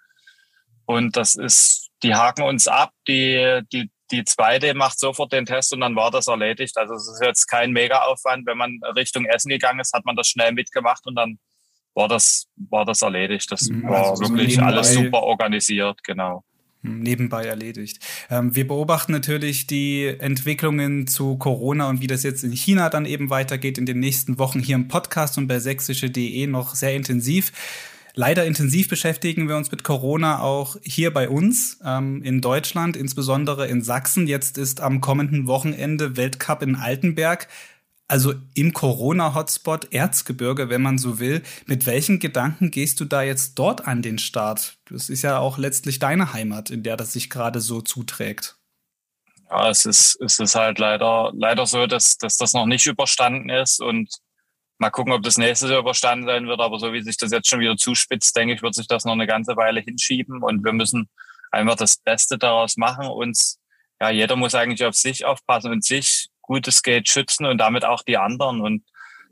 Und 0.88 1.18
das 1.18 1.34
ist, 1.34 1.90
die 2.02 2.14
haken 2.14 2.44
uns 2.44 2.66
ab, 2.66 2.92
die, 3.06 3.60
die, 3.74 3.90
die 4.10 4.24
zweite 4.24 4.72
macht 4.72 4.98
sofort 4.98 5.34
den 5.34 5.44
Test 5.44 5.74
und 5.74 5.80
dann 5.80 5.94
war 5.94 6.10
das 6.10 6.28
erledigt. 6.28 6.78
Also 6.78 6.94
es 6.94 7.06
ist 7.06 7.22
jetzt 7.22 7.46
kein 7.46 7.72
Mega-Aufwand. 7.72 8.46
Wenn 8.46 8.56
man 8.56 8.80
Richtung 8.96 9.26
Essen 9.26 9.50
gegangen 9.50 9.80
ist, 9.80 9.92
hat 9.92 10.06
man 10.06 10.16
das 10.16 10.28
schnell 10.28 10.52
mitgemacht 10.52 11.06
und 11.06 11.14
dann 11.14 11.38
war 11.92 12.08
das, 12.08 12.46
war 12.70 12.86
das 12.86 13.02
erledigt. 13.02 13.52
Das 13.52 13.68
mhm. 13.68 13.86
war 13.86 14.12
also 14.12 14.30
wirklich 14.30 14.62
alles 14.62 14.94
super 14.94 15.24
organisiert, 15.24 16.02
genau 16.04 16.42
hm, 16.80 17.00
nebenbei 17.00 17.44
erledigt. 17.44 17.98
Ähm, 18.30 18.56
wir 18.56 18.66
beobachten 18.66 19.12
natürlich 19.12 19.66
die 19.66 20.06
Entwicklungen 20.06 21.06
zu 21.06 21.36
Corona 21.36 21.90
und 21.90 22.00
wie 22.00 22.06
das 22.06 22.22
jetzt 22.22 22.44
in 22.44 22.52
China 22.52 22.88
dann 22.88 23.04
eben 23.04 23.28
weitergeht 23.28 23.76
in 23.76 23.84
den 23.84 24.00
nächsten 24.00 24.38
Wochen 24.38 24.60
hier 24.60 24.76
im 24.76 24.88
Podcast 24.88 25.36
und 25.36 25.48
bei 25.48 25.58
sächsische.de 25.58 26.46
noch 26.46 26.74
sehr 26.74 26.94
intensiv. 26.94 27.52
Leider 28.18 28.44
intensiv 28.44 28.88
beschäftigen 28.88 29.48
wir 29.48 29.56
uns 29.56 29.70
mit 29.70 29.84
Corona 29.84 30.40
auch 30.40 30.74
hier 30.82 31.14
bei 31.14 31.28
uns 31.28 31.78
ähm, 31.84 32.20
in 32.24 32.40
Deutschland, 32.40 32.96
insbesondere 32.96 33.68
in 33.68 33.80
Sachsen. 33.80 34.26
Jetzt 34.26 34.58
ist 34.58 34.80
am 34.80 35.00
kommenden 35.00 35.46
Wochenende 35.46 36.16
Weltcup 36.16 36.62
in 36.62 36.74
Altenberg. 36.74 37.46
Also 38.08 38.34
im 38.54 38.72
Corona-Hotspot 38.72 39.92
Erzgebirge, 39.92 40.68
wenn 40.68 40.82
man 40.82 40.98
so 40.98 41.20
will. 41.20 41.44
Mit 41.66 41.86
welchen 41.86 42.18
Gedanken 42.18 42.72
gehst 42.72 42.98
du 42.98 43.04
da 43.04 43.22
jetzt 43.22 43.56
dort 43.56 43.86
an 43.86 44.02
den 44.02 44.18
Start? 44.18 44.78
Das 44.90 45.10
ist 45.10 45.22
ja 45.22 45.38
auch 45.38 45.56
letztlich 45.56 46.00
deine 46.00 46.32
Heimat, 46.32 46.70
in 46.70 46.82
der 46.82 46.96
das 46.96 47.12
sich 47.12 47.30
gerade 47.30 47.60
so 47.60 47.82
zuträgt. 47.82 48.56
Ja, 49.48 49.70
es 49.70 49.84
ist, 49.84 50.20
es 50.20 50.40
ist 50.40 50.56
halt 50.56 50.80
leider, 50.80 51.30
leider 51.36 51.66
so, 51.66 51.86
dass, 51.86 52.18
dass 52.18 52.36
das 52.36 52.52
noch 52.52 52.66
nicht 52.66 52.88
überstanden 52.88 53.48
ist 53.48 53.80
und 53.80 54.08
Mal 54.78 54.90
gucken, 54.90 55.12
ob 55.12 55.22
das 55.22 55.38
nächste 55.38 55.68
Jahr 55.68 55.80
überstanden 55.80 56.26
sein 56.26 56.46
wird. 56.46 56.60
Aber 56.60 56.78
so 56.78 56.92
wie 56.92 57.02
sich 57.02 57.16
das 57.16 57.32
jetzt 57.32 57.48
schon 57.48 57.60
wieder 57.60 57.76
zuspitzt, 57.76 58.36
denke 58.36 58.54
ich, 58.54 58.62
wird 58.62 58.74
sich 58.74 58.86
das 58.86 59.04
noch 59.04 59.12
eine 59.12 59.26
ganze 59.26 59.56
Weile 59.56 59.80
hinschieben. 59.80 60.42
Und 60.42 60.64
wir 60.64 60.72
müssen 60.72 61.08
einfach 61.50 61.74
das 61.74 61.96
Beste 61.96 62.38
daraus 62.38 62.76
machen. 62.76 63.06
Uns, 63.06 63.58
ja, 64.00 64.10
jeder 64.10 64.36
muss 64.36 64.54
eigentlich 64.54 64.84
auf 64.84 64.94
sich 64.94 65.24
aufpassen 65.24 65.72
und 65.72 65.84
sich 65.84 66.28
gutes 66.42 66.82
Geld 66.82 67.08
schützen 67.08 67.46
und 67.46 67.58
damit 67.58 67.84
auch 67.84 68.02
die 68.02 68.18
anderen. 68.18 68.60
Und 68.60 68.84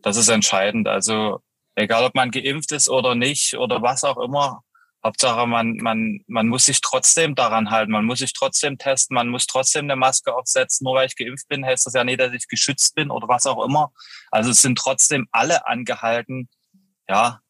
das 0.03 0.17
ist 0.17 0.29
entscheidend. 0.29 0.89
Also 0.89 1.41
egal, 1.77 2.05
ob 2.05 2.15
man 2.15 2.31
geimpft 2.31 2.73
ist 2.73 2.89
oder 2.89 3.15
nicht 3.15 3.57
oder 3.57 3.83
was 3.83 4.05
auch 4.05 4.19
immer, 4.19 4.63
Hauptsache, 5.07 5.47
man, 5.47 5.77
man, 5.77 6.21
man 6.27 6.49
muss 6.49 6.67
sich 6.67 6.81
trotzdem 6.81 7.35
daran 7.35 7.71
halten, 7.71 7.93
man 7.93 8.05
muss 8.05 8.19
sich 8.19 8.33
trotzdem 8.33 8.77
testen, 8.77 9.15
man 9.15 9.29
muss 9.29 9.47
trotzdem 9.47 9.87
eine 9.87 9.97
Maske 9.97 10.35
aufsetzen. 10.35 10.85
Nur 10.85 10.97
weil 10.97 11.07
ich 11.07 11.17
geimpft 11.17 11.49
bin, 11.49 11.65
heißt 11.65 11.87
das 11.87 11.95
ja 11.95 12.05
nicht, 12.05 12.21
dass 12.21 12.33
ich 12.33 12.49
geschützt 12.49 12.95
bin 12.95 13.11
oder 13.11 13.29
was 13.29 13.47
auch 13.47 13.65
immer. 13.65 13.93
Also 14.31 14.51
es 14.51 14.63
sind 14.63 14.77
trotzdem 14.77 15.29
alle 15.31 15.67
angehalten, 15.67 16.49
ja, 17.09 17.41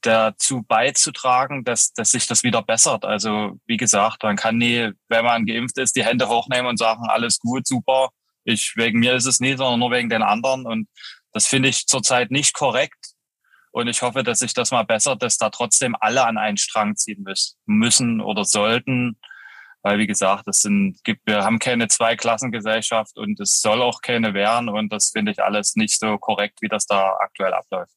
dazu 0.00 0.62
beizutragen, 0.62 1.64
dass, 1.64 1.92
dass 1.92 2.12
sich 2.12 2.26
das 2.26 2.42
wieder 2.42 2.62
bessert. 2.62 3.04
Also 3.04 3.58
wie 3.66 3.76
gesagt, 3.76 4.22
man 4.22 4.36
kann 4.36 4.56
nie, 4.56 4.92
wenn 5.08 5.24
man 5.24 5.46
geimpft 5.46 5.78
ist, 5.78 5.96
die 5.96 6.04
Hände 6.04 6.28
hochnehmen 6.28 6.66
und 6.66 6.78
sagen, 6.78 7.02
alles 7.08 7.38
gut, 7.40 7.66
super. 7.66 8.10
Ich, 8.44 8.76
wegen 8.76 9.00
mir 9.00 9.14
ist 9.14 9.26
es 9.26 9.40
nie, 9.40 9.56
sondern 9.56 9.80
nur 9.80 9.90
wegen 9.90 10.08
den 10.08 10.22
anderen. 10.22 10.66
Und 10.66 10.88
das 11.32 11.46
finde 11.46 11.68
ich 11.68 11.86
zurzeit 11.86 12.30
nicht 12.30 12.54
korrekt. 12.54 13.15
Und 13.76 13.88
ich 13.88 14.00
hoffe, 14.00 14.22
dass 14.22 14.38
sich 14.38 14.54
das 14.54 14.70
mal 14.70 14.84
bessert, 14.84 15.22
dass 15.22 15.36
da 15.36 15.50
trotzdem 15.50 15.94
alle 16.00 16.24
an 16.24 16.38
einen 16.38 16.56
Strang 16.56 16.96
ziehen 16.96 17.26
müssen 17.66 18.22
oder 18.22 18.46
sollten. 18.46 19.18
Weil, 19.82 19.98
wie 19.98 20.06
gesagt, 20.06 20.48
es 20.48 20.62
sind, 20.62 21.04
gibt, 21.04 21.26
wir 21.26 21.44
haben 21.44 21.58
keine 21.58 21.86
Zweiklassengesellschaft 21.86 23.18
und 23.18 23.38
es 23.38 23.60
soll 23.60 23.82
auch 23.82 24.00
keine 24.00 24.32
werden. 24.32 24.70
Und 24.70 24.90
das 24.94 25.10
finde 25.10 25.32
ich 25.32 25.42
alles 25.42 25.76
nicht 25.76 26.00
so 26.00 26.16
korrekt, 26.16 26.62
wie 26.62 26.68
das 26.68 26.86
da 26.86 27.18
aktuell 27.20 27.52
abläuft. 27.52 27.92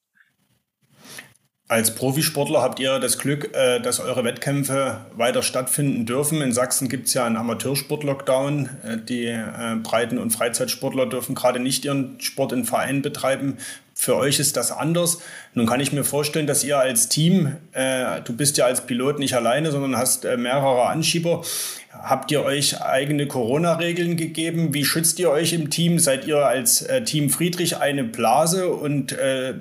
Als 1.70 1.96
Profisportler 1.96 2.62
habt 2.62 2.80
ihr 2.80 3.00
das 3.00 3.18
Glück, 3.18 3.56
äh, 3.56 3.80
dass 3.80 4.02
eure 4.02 4.26
Wettkämpfe 4.26 5.06
weiter 5.14 5.44
stattfinden 5.44 6.06
dürfen. 6.06 6.42
In 6.42 6.52
Sachsen 6.52 6.90
gibt 6.90 7.08
es 7.08 7.14
ja 7.14 7.24
einen 7.24 7.38
Amateursport-Lockdown. 7.38 8.70
Äh, 8.84 8.98
die 8.98 9.28
äh, 9.28 9.78
Breiten- 9.82 10.18
und 10.18 10.32
Freizeitsportler 10.32 11.06
dürfen 11.06 11.36
gerade 11.36 11.60
nicht 11.60 11.86
ihren 11.86 12.20
Sport 12.20 12.52
in 12.52 12.66
Vereinen 12.66 13.02
betreiben. 13.02 13.60
Für 14.02 14.16
euch 14.16 14.40
ist 14.40 14.56
das 14.56 14.72
anders. 14.72 15.18
Nun 15.54 15.66
kann 15.66 15.82
ich 15.82 15.92
mir 15.92 16.06
vorstellen, 16.06 16.48
dass 16.48 16.64
ihr 16.64 16.80
als 16.80 17.10
Team, 17.10 17.58
äh, 17.74 18.22
du 18.24 18.32
bist 18.32 18.56
ja 18.56 18.64
als 18.64 18.86
Pilot 18.86 19.20
nicht 19.20 19.34
alleine, 19.34 19.72
sondern 19.72 19.98
hast 19.98 20.24
äh, 20.24 20.38
mehrere 20.38 20.86
Anschieber. 20.86 21.44
Habt 21.92 22.32
ihr 22.32 22.46
euch 22.46 22.82
eigene 22.82 23.28
Corona-Regeln 23.28 24.16
gegeben? 24.16 24.74
Wie 24.74 24.86
schützt 24.86 25.20
ihr 25.20 25.30
euch 25.30 25.52
im 25.52 25.70
Team? 25.70 26.00
Seid 26.00 26.26
ihr 26.26 26.38
als 26.46 26.82
äh, 26.84 27.04
Team 27.04 27.30
Friedrich 27.30 27.76
eine 27.76 28.06
Blase 28.06 28.70
und 28.70 29.12
äh, 29.12 29.56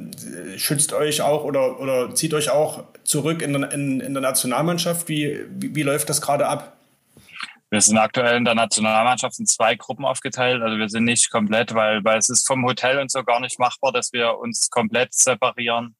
schützt 0.56 0.92
euch 0.92 1.20
auch 1.20 1.42
oder, 1.42 1.80
oder 1.80 2.14
zieht 2.14 2.32
euch 2.32 2.50
auch 2.50 2.84
zurück 3.02 3.42
in 3.42 3.54
der, 3.54 3.72
in, 3.72 3.98
in 3.98 4.14
der 4.14 4.22
Nationalmannschaft? 4.22 5.08
Wie, 5.08 5.36
wie, 5.50 5.74
wie 5.74 5.82
läuft 5.82 6.08
das 6.10 6.22
gerade 6.22 6.46
ab? 6.46 6.77
Wir 7.70 7.82
sind 7.82 7.98
aktuell 7.98 8.38
in 8.38 8.46
der 8.46 8.54
Nationalmannschaft 8.54 9.38
in 9.38 9.46
zwei 9.46 9.74
Gruppen 9.74 10.06
aufgeteilt. 10.06 10.62
Also 10.62 10.78
wir 10.78 10.88
sind 10.88 11.04
nicht 11.04 11.30
komplett, 11.30 11.74
weil, 11.74 12.02
weil 12.02 12.16
es 12.16 12.30
ist 12.30 12.46
vom 12.46 12.64
Hotel 12.64 12.98
und 12.98 13.10
so 13.10 13.22
gar 13.22 13.40
nicht 13.40 13.58
machbar, 13.58 13.92
dass 13.92 14.12
wir 14.12 14.38
uns 14.38 14.70
komplett 14.70 15.12
separieren. 15.12 15.94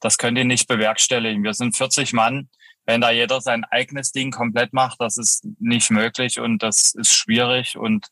Das 0.00 0.18
könnt 0.18 0.36
ihr 0.36 0.44
nicht 0.44 0.68
bewerkstelligen. 0.68 1.42
Wir 1.42 1.54
sind 1.54 1.74
40 1.74 2.12
Mann. 2.12 2.50
Wenn 2.84 3.00
da 3.00 3.10
jeder 3.10 3.40
sein 3.40 3.64
eigenes 3.64 4.12
Ding 4.12 4.30
komplett 4.30 4.74
macht, 4.74 5.00
das 5.00 5.16
ist 5.16 5.46
nicht 5.58 5.90
möglich 5.90 6.38
und 6.38 6.62
das 6.62 6.94
ist 6.94 7.16
schwierig. 7.16 7.78
Und 7.78 8.08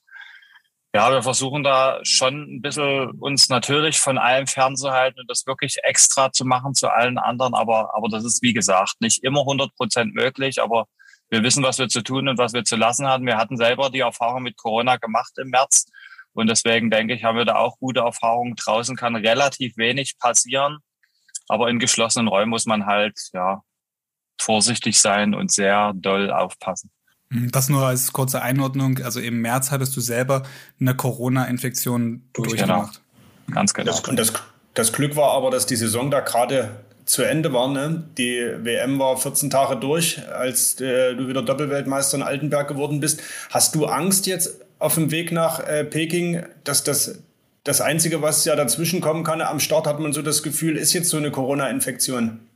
ja, 0.95 1.13
wir 1.13 1.23
versuchen 1.23 1.63
da 1.63 2.01
schon 2.05 2.57
ein 2.57 2.63
bisschen 2.63 3.11
uns 3.21 3.51
natürlich 3.51 3.99
von 3.99 4.17
allem 4.17 4.47
fernzuhalten 4.47 5.21
und 5.21 5.31
das 5.31 5.47
wirklich 5.47 5.77
extra 5.83 6.33
zu 6.33 6.47
machen 6.47 6.75
zu 6.75 6.89
allen 6.89 7.19
anderen. 7.19 7.53
Aber, 7.55 7.95
aber 7.95 8.09
das 8.09 8.25
ist, 8.25 8.43
wie 8.43 8.55
gesagt, 8.55 9.01
nicht 9.01 9.23
immer 9.23 9.41
100 9.41 9.75
Prozent 9.77 10.15
möglich. 10.15 10.63
Aber 10.63 10.87
wir 11.35 11.43
wissen, 11.43 11.65
was 11.65 11.79
wir 11.79 11.89
zu 11.89 12.03
tun 12.03 12.29
und 12.29 12.39
was 12.39 12.53
wir 12.53 12.65
zu 12.65 12.77
lassen 12.77 13.07
haben. 13.07 13.27
Wir 13.27 13.37
hatten 13.37 13.57
selber 13.57 13.91
die 13.91 14.01
Erfahrung 14.01 14.45
mit 14.45 14.57
Corona 14.57 14.97
gemacht 14.97 15.33
im 15.39 15.51
März. 15.51 15.87
Und 16.33 16.47
deswegen 16.49 16.91
denke 16.91 17.15
ich, 17.15 17.25
haben 17.25 17.37
wir 17.37 17.45
da 17.45 17.57
auch 17.57 17.79
gute 17.79 18.01
Erfahrungen. 18.01 18.55
Draußen 18.55 18.97
kann 18.97 19.17
relativ 19.17 19.77
wenig 19.77 20.17
passieren. 20.19 20.79
Aber 21.49 21.69
in 21.69 21.79
geschlossenen 21.79 22.29
Räumen 22.29 22.51
muss 22.51 22.67
man 22.67 22.87
halt, 22.87 23.19
ja, 23.33 23.63
vorsichtig 24.41 25.01
sein 25.01 25.35
und 25.35 25.51
sehr 25.53 25.93
doll 25.95 26.31
aufpassen. 26.31 26.91
Mhm, 27.31 27.51
das 27.51 27.69
nur 27.69 27.85
als 27.85 28.13
kurze 28.13 28.43
Einordnung. 28.43 28.99
Also 29.03 29.21
im 29.21 29.41
März 29.41 29.71
hattest 29.71 29.97
du 29.97 30.01
selber 30.01 30.45
eine 30.81 30.95
Corona-Infektion 30.95 32.29
durchgemacht. 32.33 33.03
Genau. 33.47 33.55
Ganz 33.57 33.75
genau. 33.75 33.91
Das, 33.91 34.03
das, 34.03 34.33
das 34.75 34.93
Glück 34.93 35.17
war 35.17 35.33
aber, 35.33 35.51
dass 35.51 35.67
die 35.67 35.77
Saison 35.77 36.11
da 36.11 36.21
gerade 36.21 36.84
zu 37.05 37.23
Ende 37.23 37.53
war. 37.53 37.69
Ne? 37.69 38.05
Die 38.17 38.41
WM 38.63 38.99
war 38.99 39.17
14 39.17 39.51
Tage 39.51 39.77
durch, 39.77 40.27
als 40.29 40.81
äh, 40.81 41.15
du 41.15 41.29
wieder 41.29 41.43
Doppelweltmeister 41.43 42.17
in 42.17 42.23
Altenberg 42.23 42.69
geworden 42.69 43.01
bist. 43.01 43.23
Hast 43.51 43.75
du 43.75 43.87
Angst 43.87 44.27
jetzt 44.27 44.65
auf 44.79 44.95
dem 44.95 45.11
Weg 45.11 45.33
nach 45.33 45.61
äh, 45.61 45.85
Peking, 45.85 46.45
dass 46.65 46.85
das 46.85 47.23
das 47.65 47.81
Einzige, 47.81 48.21
was 48.21 48.45
ja 48.45 48.57
dazwischen 48.57 49.01
kommen 49.01 49.25
kann, 49.25 49.41
am 49.41 49.59
Start 49.59 49.87
hat 49.87 49.99
man 49.99 50.13
so 50.13 50.21
das 50.21 50.43
Gefühl, 50.43 50.77
ist 50.77 50.93
jetzt 50.93 51.09
so 51.09 51.17
eine 51.17 51.31
Corona-Infektion. 51.31 52.47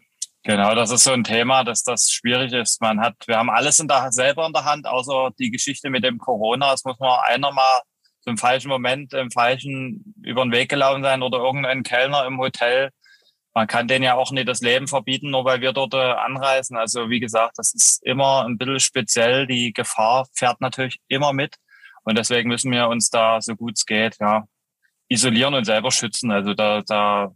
Genau, 0.44 0.74
das 0.74 0.90
ist 0.90 1.04
so 1.04 1.12
ein 1.12 1.24
Thema, 1.24 1.64
dass 1.64 1.82
das 1.82 2.10
schwierig 2.10 2.52
ist. 2.52 2.80
Man 2.80 3.00
hat, 3.00 3.14
wir 3.26 3.38
haben 3.38 3.50
alles 3.50 3.80
in 3.80 3.88
der, 3.88 4.12
selber 4.12 4.46
in 4.46 4.52
der 4.52 4.64
Hand, 4.64 4.86
außer 4.86 5.30
die 5.38 5.50
Geschichte 5.50 5.90
mit 5.90 6.04
dem 6.04 6.18
Corona. 6.18 6.74
Es 6.74 6.84
muss 6.84 6.98
man 6.98 7.18
einer 7.26 7.50
mal 7.52 7.80
zum 8.20 8.36
falschen 8.36 8.68
Moment 8.68 9.14
im 9.14 9.30
falschen 9.30 10.14
über 10.22 10.42
den 10.42 10.52
Weg 10.52 10.68
gelaufen 10.68 11.02
sein 11.02 11.22
oder 11.22 11.38
irgendein 11.38 11.82
Kellner 11.82 12.26
im 12.26 12.38
Hotel. 12.38 12.90
Man 13.58 13.66
kann 13.66 13.88
denen 13.88 14.04
ja 14.04 14.14
auch 14.14 14.30
nicht 14.30 14.46
das 14.46 14.60
Leben 14.60 14.86
verbieten, 14.86 15.30
nur 15.30 15.44
weil 15.44 15.60
wir 15.60 15.72
dort 15.72 15.92
äh, 15.92 15.96
anreisen. 15.96 16.76
Also 16.76 17.10
wie 17.10 17.18
gesagt, 17.18 17.58
das 17.58 17.74
ist 17.74 18.00
immer 18.04 18.44
ein 18.44 18.56
bisschen 18.56 18.78
speziell. 18.78 19.48
Die 19.48 19.72
Gefahr 19.72 20.28
fährt 20.32 20.60
natürlich 20.60 21.00
immer 21.08 21.32
mit. 21.32 21.56
Und 22.04 22.16
deswegen 22.16 22.50
müssen 22.50 22.70
wir 22.70 22.86
uns 22.86 23.10
da 23.10 23.40
so 23.40 23.56
gut 23.56 23.72
es 23.76 23.84
geht, 23.84 24.16
ja, 24.20 24.46
isolieren 25.08 25.54
und 25.54 25.64
selber 25.64 25.90
schützen. 25.90 26.30
Also 26.30 26.54
da, 26.54 26.82
da 26.82 27.34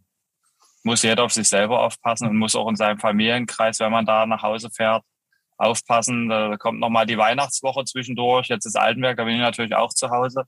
muss 0.85 1.03
jeder 1.03 1.25
auf 1.25 1.33
sich 1.33 1.49
selber 1.49 1.81
aufpassen 1.81 2.29
und 2.29 2.37
muss 2.37 2.55
auch 2.55 2.69
in 2.69 2.77
seinem 2.77 3.01
Familienkreis, 3.01 3.81
wenn 3.81 3.91
man 3.91 4.07
da 4.07 4.25
nach 4.25 4.45
Hause 4.45 4.71
fährt, 4.71 5.03
aufpassen. 5.57 6.29
Da 6.29 6.57
kommt 6.57 6.79
nochmal 6.79 7.05
die 7.05 7.19
Weihnachtswoche 7.19 7.85
zwischendurch. 7.85 8.47
Jetzt 8.47 8.65
ist 8.65 8.77
Altenberg, 8.77 9.17
da 9.17 9.25
bin 9.25 9.35
ich 9.35 9.41
natürlich 9.41 9.75
auch 9.75 9.93
zu 9.93 10.09
Hause. 10.11 10.45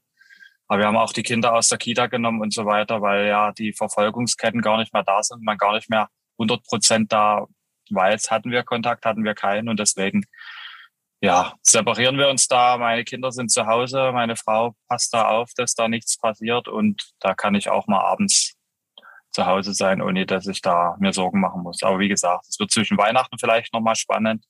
Aber 0.68 0.80
wir 0.80 0.86
haben 0.86 0.96
auch 0.96 1.12
die 1.12 1.22
Kinder 1.22 1.54
aus 1.54 1.68
der 1.68 1.78
Kita 1.78 2.06
genommen 2.06 2.40
und 2.40 2.52
so 2.52 2.64
weiter, 2.64 3.02
weil 3.02 3.26
ja 3.26 3.52
die 3.52 3.72
Verfolgungsketten 3.72 4.62
gar 4.62 4.78
nicht 4.78 4.92
mehr 4.92 5.02
da 5.02 5.22
sind, 5.22 5.42
man 5.42 5.58
gar 5.58 5.74
nicht 5.74 5.90
mehr 5.90 6.08
100 6.38 6.64
Prozent 6.64 7.12
da 7.12 7.46
weiß, 7.90 8.30
hatten 8.30 8.50
wir 8.50 8.62
Kontakt, 8.62 9.04
hatten 9.04 9.24
wir 9.24 9.34
keinen 9.34 9.68
und 9.68 9.78
deswegen 9.78 10.24
ja, 11.20 11.54
separieren 11.62 12.18
wir 12.18 12.28
uns 12.28 12.48
da. 12.48 12.76
Meine 12.76 13.04
Kinder 13.04 13.32
sind 13.32 13.50
zu 13.50 13.66
Hause, 13.66 14.12
meine 14.12 14.36
Frau 14.36 14.74
passt 14.88 15.14
da 15.14 15.28
auf, 15.28 15.52
dass 15.56 15.74
da 15.74 15.88
nichts 15.88 16.18
passiert 16.18 16.68
und 16.68 17.12
da 17.20 17.34
kann 17.34 17.54
ich 17.54 17.70
auch 17.70 17.86
mal 17.86 18.00
abends 18.00 18.53
zu 19.34 19.46
Hause 19.46 19.74
sein, 19.74 20.00
ohne 20.00 20.26
dass 20.26 20.46
ich 20.46 20.62
da 20.62 20.96
mir 21.00 21.12
Sorgen 21.12 21.40
machen 21.40 21.62
muss. 21.62 21.82
Aber 21.82 21.98
wie 21.98 22.08
gesagt, 22.08 22.46
es 22.48 22.58
wird 22.58 22.70
zwischen 22.70 22.96
Weihnachten 22.96 23.36
vielleicht 23.38 23.72
nochmal 23.74 23.96
spannend. 23.96 24.44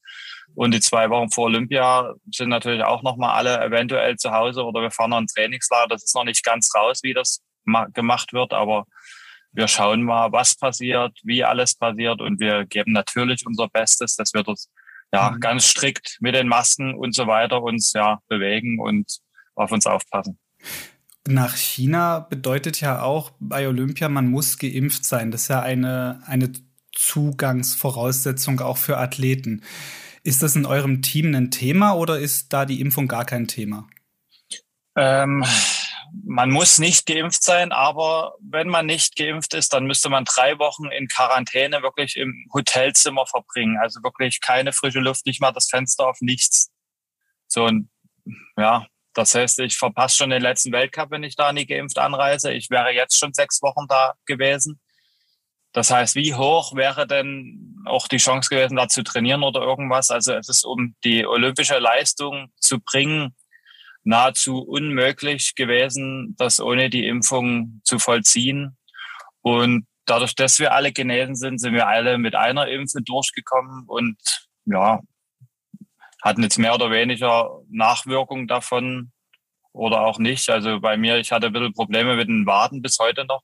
Und 0.54 0.74
die 0.74 0.80
zwei 0.80 1.08
Wochen 1.10 1.30
vor 1.30 1.44
Olympia 1.44 2.12
sind 2.30 2.50
natürlich 2.50 2.84
auch 2.84 3.02
nochmal 3.02 3.34
alle 3.34 3.64
eventuell 3.64 4.16
zu 4.16 4.30
Hause 4.30 4.62
oder 4.62 4.82
wir 4.82 4.90
fahren 4.90 5.10
noch 5.10 5.18
ein 5.18 5.26
Trainingslager. 5.26 5.88
Das 5.88 6.04
ist 6.04 6.14
noch 6.14 6.24
nicht 6.24 6.44
ganz 6.44 6.70
raus, 6.74 7.00
wie 7.02 7.14
das 7.14 7.42
gemacht 7.94 8.32
wird, 8.34 8.52
aber 8.52 8.84
wir 9.52 9.68
schauen 9.68 10.02
mal, 10.02 10.32
was 10.32 10.56
passiert, 10.56 11.18
wie 11.22 11.44
alles 11.44 11.76
passiert 11.76 12.20
und 12.20 12.40
wir 12.40 12.66
geben 12.66 12.92
natürlich 12.92 13.46
unser 13.46 13.68
Bestes, 13.68 14.16
dass 14.16 14.34
wir 14.34 14.42
das 14.42 14.68
ja, 15.12 15.30
mhm. 15.30 15.40
ganz 15.40 15.64
strikt 15.64 16.18
mit 16.20 16.34
den 16.34 16.48
Masken 16.48 16.94
und 16.94 17.14
so 17.14 17.26
weiter 17.26 17.62
uns 17.62 17.92
ja 17.94 18.18
bewegen 18.28 18.80
und 18.80 19.18
auf 19.54 19.72
uns 19.72 19.86
aufpassen. 19.86 20.38
Nach 21.26 21.56
China 21.56 22.20
bedeutet 22.20 22.80
ja 22.80 23.02
auch 23.02 23.32
bei 23.40 23.66
Olympia, 23.66 24.08
man 24.08 24.28
muss 24.28 24.58
geimpft 24.58 25.04
sein. 25.04 25.30
Das 25.30 25.42
ist 25.42 25.48
ja 25.48 25.60
eine, 25.60 26.22
eine 26.26 26.52
Zugangsvoraussetzung 26.92 28.60
auch 28.60 28.76
für 28.76 28.98
Athleten. 28.98 29.62
Ist 30.22 30.42
das 30.42 30.56
in 30.56 30.66
eurem 30.66 31.02
Team 31.02 31.34
ein 31.34 31.50
Thema 31.50 31.92
oder 31.92 32.18
ist 32.18 32.52
da 32.52 32.66
die 32.66 32.80
Impfung 32.80 33.08
gar 33.08 33.24
kein 33.24 33.48
Thema? 33.48 33.88
Ähm, 34.96 35.44
man 36.24 36.50
muss 36.50 36.78
nicht 36.78 37.06
geimpft 37.06 37.42
sein, 37.42 37.72
aber 37.72 38.34
wenn 38.40 38.68
man 38.68 38.86
nicht 38.86 39.16
geimpft 39.16 39.54
ist, 39.54 39.72
dann 39.72 39.86
müsste 39.86 40.08
man 40.08 40.24
drei 40.24 40.58
Wochen 40.58 40.86
in 40.86 41.08
Quarantäne 41.08 41.82
wirklich 41.82 42.16
im 42.16 42.46
Hotelzimmer 42.52 43.26
verbringen. 43.26 43.78
Also 43.78 44.02
wirklich 44.02 44.40
keine 44.40 44.72
frische 44.72 45.00
Luft, 45.00 45.26
nicht 45.26 45.40
mal 45.40 45.52
das 45.52 45.68
Fenster 45.68 46.06
auf 46.06 46.20
nichts. 46.20 46.70
So 47.48 47.64
und 47.64 47.88
ja, 48.56 48.86
das 49.14 49.34
heißt, 49.34 49.60
ich 49.60 49.76
verpasse 49.76 50.16
schon 50.16 50.30
den 50.30 50.42
letzten 50.42 50.72
Weltcup, 50.72 51.10
wenn 51.10 51.22
ich 51.22 51.36
da 51.36 51.52
nie 51.52 51.66
geimpft 51.66 51.98
anreise. 51.98 52.52
Ich 52.52 52.68
wäre 52.70 52.90
jetzt 52.92 53.18
schon 53.18 53.32
sechs 53.32 53.62
Wochen 53.62 53.86
da 53.88 54.14
gewesen. 54.26 54.80
Das 55.72 55.90
heißt, 55.90 56.14
wie 56.14 56.34
hoch 56.34 56.74
wäre 56.74 57.06
denn 57.06 57.82
auch 57.84 58.06
die 58.08 58.18
Chance 58.18 58.48
gewesen, 58.48 58.76
da 58.76 58.88
zu 58.88 59.02
trainieren 59.02 59.42
oder 59.42 59.60
irgendwas? 59.60 60.10
Also 60.10 60.34
es 60.34 60.48
ist, 60.48 60.64
um 60.64 60.94
die 61.04 61.26
olympische 61.26 61.78
Leistung 61.78 62.52
zu 62.60 62.78
bringen, 62.80 63.34
nahezu 64.04 64.58
unmöglich 64.58 65.54
gewesen, 65.54 66.34
das 66.38 66.60
ohne 66.60 66.90
die 66.90 67.06
Impfung 67.06 67.80
zu 67.84 67.98
vollziehen. 67.98 68.76
Und 69.40 69.86
dadurch, 70.06 70.34
dass 70.34 70.58
wir 70.58 70.72
alle 70.72 70.92
genesen 70.92 71.36
sind, 71.36 71.58
sind 71.58 71.74
wir 71.74 71.86
alle 71.86 72.18
mit 72.18 72.34
einer 72.34 72.68
Impfe 72.68 73.02
durchgekommen 73.02 73.84
und 73.86 74.16
ja, 74.66 75.00
hatten 76.24 76.42
jetzt 76.42 76.58
mehr 76.58 76.74
oder 76.74 76.90
weniger 76.90 77.60
Nachwirkungen 77.68 78.46
davon 78.46 79.12
oder 79.72 80.00
auch 80.00 80.18
nicht. 80.18 80.48
Also 80.50 80.80
bei 80.80 80.96
mir, 80.96 81.18
ich 81.18 81.32
hatte 81.32 81.48
ein 81.48 81.52
bisschen 81.52 81.72
Probleme 81.72 82.16
mit 82.16 82.28
den 82.28 82.46
Waden 82.46 82.82
bis 82.82 82.98
heute 82.98 83.24
noch. 83.24 83.42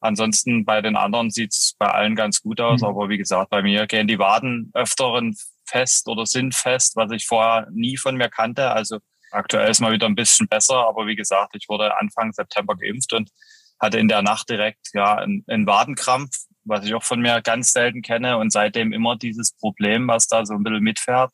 Ansonsten 0.00 0.64
bei 0.64 0.82
den 0.82 0.96
anderen 0.96 1.30
sieht's 1.30 1.74
bei 1.78 1.86
allen 1.86 2.16
ganz 2.16 2.42
gut 2.42 2.60
aus. 2.60 2.80
Mhm. 2.80 2.88
Aber 2.88 3.08
wie 3.08 3.18
gesagt, 3.18 3.50
bei 3.50 3.62
mir 3.62 3.86
gehen 3.86 4.08
die 4.08 4.18
Waden 4.18 4.70
öfteren 4.74 5.36
fest 5.66 6.08
oder 6.08 6.26
sind 6.26 6.54
fest, 6.54 6.96
was 6.96 7.10
ich 7.10 7.26
vorher 7.26 7.68
nie 7.70 7.96
von 7.96 8.16
mir 8.16 8.28
kannte. 8.28 8.70
Also 8.70 8.98
Aktuell 9.30 9.70
ist 9.70 9.80
mal 9.80 9.92
wieder 9.92 10.06
ein 10.06 10.14
bisschen 10.14 10.48
besser, 10.48 10.86
aber 10.86 11.06
wie 11.06 11.16
gesagt, 11.16 11.54
ich 11.56 11.68
wurde 11.68 11.98
Anfang 11.98 12.32
September 12.32 12.76
geimpft 12.76 13.12
und 13.12 13.30
hatte 13.78 13.98
in 13.98 14.08
der 14.08 14.22
Nacht 14.22 14.48
direkt 14.48 14.88
ja 14.94 15.16
einen, 15.16 15.44
einen 15.48 15.66
Wadenkrampf, 15.66 16.34
was 16.64 16.86
ich 16.86 16.94
auch 16.94 17.02
von 17.02 17.20
mir 17.20 17.42
ganz 17.42 17.72
selten 17.72 18.02
kenne 18.02 18.38
und 18.38 18.50
seitdem 18.50 18.92
immer 18.92 19.16
dieses 19.16 19.52
Problem, 19.56 20.08
was 20.08 20.26
da 20.26 20.46
so 20.46 20.54
ein 20.54 20.62
bisschen 20.62 20.82
mitfährt. 20.82 21.32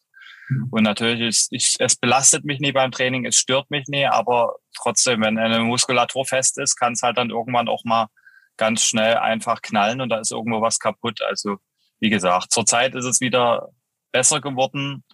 Und 0.71 0.83
natürlich 0.83 1.21
ist, 1.21 1.53
ich, 1.53 1.77
es 1.79 1.97
belastet 1.97 2.45
mich 2.45 2.61
nie 2.61 2.73
beim 2.73 2.91
Training, 2.91 3.27
es 3.27 3.37
stört 3.37 3.71
mich 3.71 3.87
nie, 3.89 4.07
aber 4.07 4.57
trotzdem, 4.77 5.23
wenn 5.23 5.39
eine 5.39 5.61
Muskulatur 5.61 6.25
fest 6.25 6.59
ist, 6.59 6.77
kann 6.77 6.95
es 6.95 7.03
halt 7.03 7.19
dann 7.19 7.31
irgendwann 7.31 7.69
auch 7.69 7.85
mal 7.85 8.09
ganz 8.57 8.85
schnell 8.85 9.17
einfach 9.17 9.63
knallen 9.63 10.01
und 10.01 10.09
da 10.09 10.19
ist 10.19 10.33
irgendwo 10.33 10.61
was 10.61 10.79
kaputt. 10.79 11.21
Also 11.23 11.57
wie 12.01 12.11
gesagt, 12.11 12.53
zurzeit 12.53 12.95
ist 12.95 13.05
es 13.05 13.21
wieder 13.21 13.69
besser 14.13 14.41
geworden. 14.41 15.05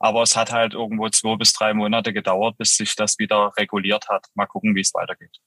Aber 0.00 0.22
es 0.22 0.36
hat 0.36 0.52
halt 0.52 0.74
irgendwo 0.74 1.08
zwei 1.08 1.36
bis 1.36 1.52
drei 1.52 1.74
Monate 1.74 2.12
gedauert, 2.12 2.56
bis 2.56 2.72
sich 2.72 2.94
das 2.94 3.18
wieder 3.18 3.52
reguliert 3.56 4.08
hat. 4.08 4.26
Mal 4.34 4.46
gucken, 4.46 4.74
wie 4.74 4.80
es 4.80 4.94
weitergeht. 4.94 5.38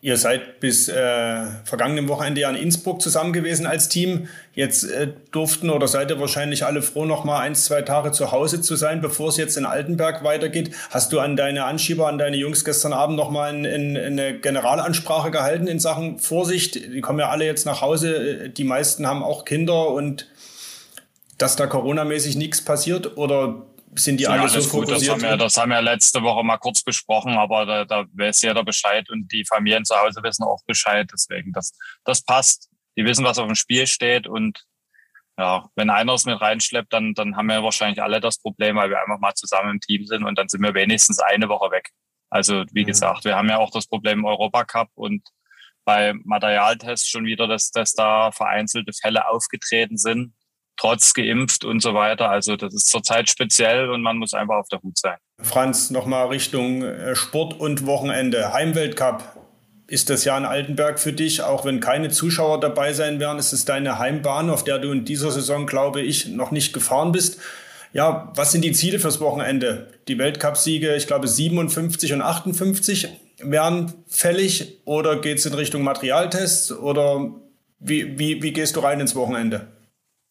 Ihr 0.00 0.16
seid 0.16 0.60
bis 0.60 0.88
äh, 0.88 1.46
vergangenen 1.64 2.06
Wochenende 2.06 2.40
ja 2.42 2.50
in 2.50 2.56
Innsbruck 2.56 3.02
zusammen 3.02 3.32
gewesen 3.32 3.66
als 3.66 3.88
Team. 3.88 4.28
Jetzt 4.54 4.84
äh, 4.84 5.08
durften 5.32 5.70
oder 5.70 5.88
seid 5.88 6.08
ihr 6.10 6.20
wahrscheinlich 6.20 6.64
alle 6.64 6.82
froh, 6.82 7.04
noch 7.04 7.24
mal 7.24 7.40
ein, 7.40 7.56
zwei 7.56 7.82
Tage 7.82 8.12
zu 8.12 8.30
Hause 8.30 8.60
zu 8.60 8.76
sein, 8.76 9.00
bevor 9.00 9.30
es 9.30 9.36
jetzt 9.36 9.56
in 9.56 9.66
Altenberg 9.66 10.22
weitergeht. 10.22 10.70
Hast 10.90 11.12
du 11.12 11.18
an 11.18 11.34
deine 11.34 11.64
Anschieber, 11.64 12.06
an 12.06 12.16
deine 12.16 12.36
Jungs 12.36 12.64
gestern 12.64 12.92
Abend 12.92 13.16
noch 13.16 13.30
mal 13.30 13.52
in, 13.52 13.64
in, 13.64 13.96
eine 13.96 14.38
Generalansprache 14.38 15.32
gehalten 15.32 15.66
in 15.66 15.80
Sachen 15.80 16.20
Vorsicht? 16.20 16.76
Die 16.76 17.00
kommen 17.00 17.18
ja 17.18 17.30
alle 17.30 17.44
jetzt 17.44 17.66
nach 17.66 17.80
Hause. 17.80 18.50
Die 18.50 18.64
meisten 18.64 19.04
haben 19.04 19.24
auch 19.24 19.44
Kinder 19.44 19.88
und 19.88 20.28
dass 21.38 21.56
da 21.56 21.66
coronamäßig 21.66 22.36
nichts 22.36 22.64
passiert 22.64 23.16
oder 23.16 23.66
sind 23.94 24.18
die 24.18 24.24
ja, 24.24 24.30
alle 24.30 24.48
so 24.48 24.60
fokussiert? 24.60 25.00
Das 25.00 25.08
haben, 25.08 25.22
wir, 25.22 25.36
das 25.36 25.56
haben 25.56 25.70
wir 25.70 25.82
letzte 25.82 26.22
Woche 26.22 26.44
mal 26.44 26.58
kurz 26.58 26.82
besprochen, 26.82 27.36
aber 27.36 27.66
da, 27.66 27.84
da 27.84 28.04
weiß 28.12 28.42
jeder 28.42 28.64
Bescheid 28.64 29.08
und 29.10 29.30
die 29.32 29.44
Familien 29.44 29.84
zu 29.84 29.96
Hause 29.96 30.22
wissen 30.22 30.44
auch 30.44 30.62
Bescheid. 30.66 31.08
Deswegen, 31.12 31.52
das, 31.52 31.76
das 32.04 32.22
passt. 32.22 32.68
Die 32.96 33.04
wissen, 33.04 33.24
was 33.24 33.38
auf 33.38 33.46
dem 33.46 33.54
Spiel 33.54 33.86
steht 33.86 34.26
und 34.26 34.64
ja, 35.38 35.68
wenn 35.76 35.88
einer 35.88 36.14
es 36.14 36.24
mit 36.24 36.40
reinschleppt, 36.40 36.92
dann, 36.92 37.14
dann 37.14 37.36
haben 37.36 37.46
wir 37.46 37.62
wahrscheinlich 37.62 38.02
alle 38.02 38.20
das 38.20 38.38
Problem, 38.38 38.74
weil 38.74 38.90
wir 38.90 39.00
einfach 39.00 39.20
mal 39.20 39.34
zusammen 39.34 39.70
im 39.70 39.80
Team 39.80 40.04
sind 40.04 40.24
und 40.24 40.36
dann 40.36 40.48
sind 40.48 40.62
wir 40.62 40.74
wenigstens 40.74 41.20
eine 41.20 41.48
Woche 41.48 41.70
weg. 41.70 41.90
Also 42.28 42.64
wie 42.72 42.82
mhm. 42.82 42.88
gesagt, 42.88 43.24
wir 43.24 43.36
haben 43.36 43.48
ja 43.48 43.58
auch 43.58 43.70
das 43.70 43.86
Problem 43.86 44.24
Europacup 44.24 44.90
und 44.94 45.22
bei 45.84 46.12
Materialtests 46.24 47.08
schon 47.08 47.24
wieder, 47.24 47.46
dass, 47.46 47.70
dass 47.70 47.94
da 47.94 48.32
vereinzelte 48.32 48.92
Fälle 48.92 49.28
aufgetreten 49.28 49.96
sind 49.96 50.34
trotz 50.78 51.12
geimpft 51.12 51.64
und 51.64 51.82
so 51.82 51.92
weiter. 51.92 52.30
Also 52.30 52.56
das 52.56 52.72
ist 52.72 52.88
zurzeit 52.88 53.28
speziell 53.28 53.90
und 53.90 54.02
man 54.02 54.16
muss 54.16 54.32
einfach 54.32 54.56
auf 54.56 54.68
der 54.68 54.80
Hut 54.82 54.96
sein. 54.96 55.16
Franz, 55.42 55.90
nochmal 55.90 56.28
Richtung 56.28 56.82
äh, 56.82 57.14
Sport 57.14 57.58
und 57.60 57.86
Wochenende. 57.86 58.52
Heimweltcup. 58.52 59.34
Ist 59.90 60.10
das 60.10 60.26
Jahr 60.26 60.36
in 60.36 60.44
Altenberg 60.44 61.00
für 61.00 61.14
dich, 61.14 61.40
auch 61.42 61.64
wenn 61.64 61.80
keine 61.80 62.10
Zuschauer 62.10 62.60
dabei 62.60 62.92
sein 62.92 63.20
werden, 63.20 63.38
ist 63.38 63.54
es 63.54 63.64
deine 63.64 63.98
Heimbahn, 63.98 64.50
auf 64.50 64.62
der 64.62 64.78
du 64.78 64.92
in 64.92 65.06
dieser 65.06 65.30
Saison, 65.30 65.66
glaube 65.66 66.02
ich, 66.02 66.28
noch 66.28 66.50
nicht 66.50 66.74
gefahren 66.74 67.10
bist. 67.10 67.40
Ja, 67.94 68.30
was 68.34 68.52
sind 68.52 68.64
die 68.64 68.72
Ziele 68.72 68.98
fürs 68.98 69.18
Wochenende? 69.18 69.94
Die 70.06 70.18
Weltcupsiege, 70.18 70.94
ich 70.94 71.06
glaube 71.06 71.26
57 71.26 72.12
und 72.12 72.20
58 72.20 73.08
wären 73.40 73.94
fällig 74.06 74.78
oder 74.84 75.20
geht 75.20 75.38
es 75.38 75.46
in 75.46 75.54
Richtung 75.54 75.82
Materialtests 75.82 76.70
oder 76.70 77.30
wie, 77.80 78.18
wie, 78.18 78.42
wie 78.42 78.52
gehst 78.52 78.76
du 78.76 78.80
rein 78.80 79.00
ins 79.00 79.14
Wochenende? 79.14 79.68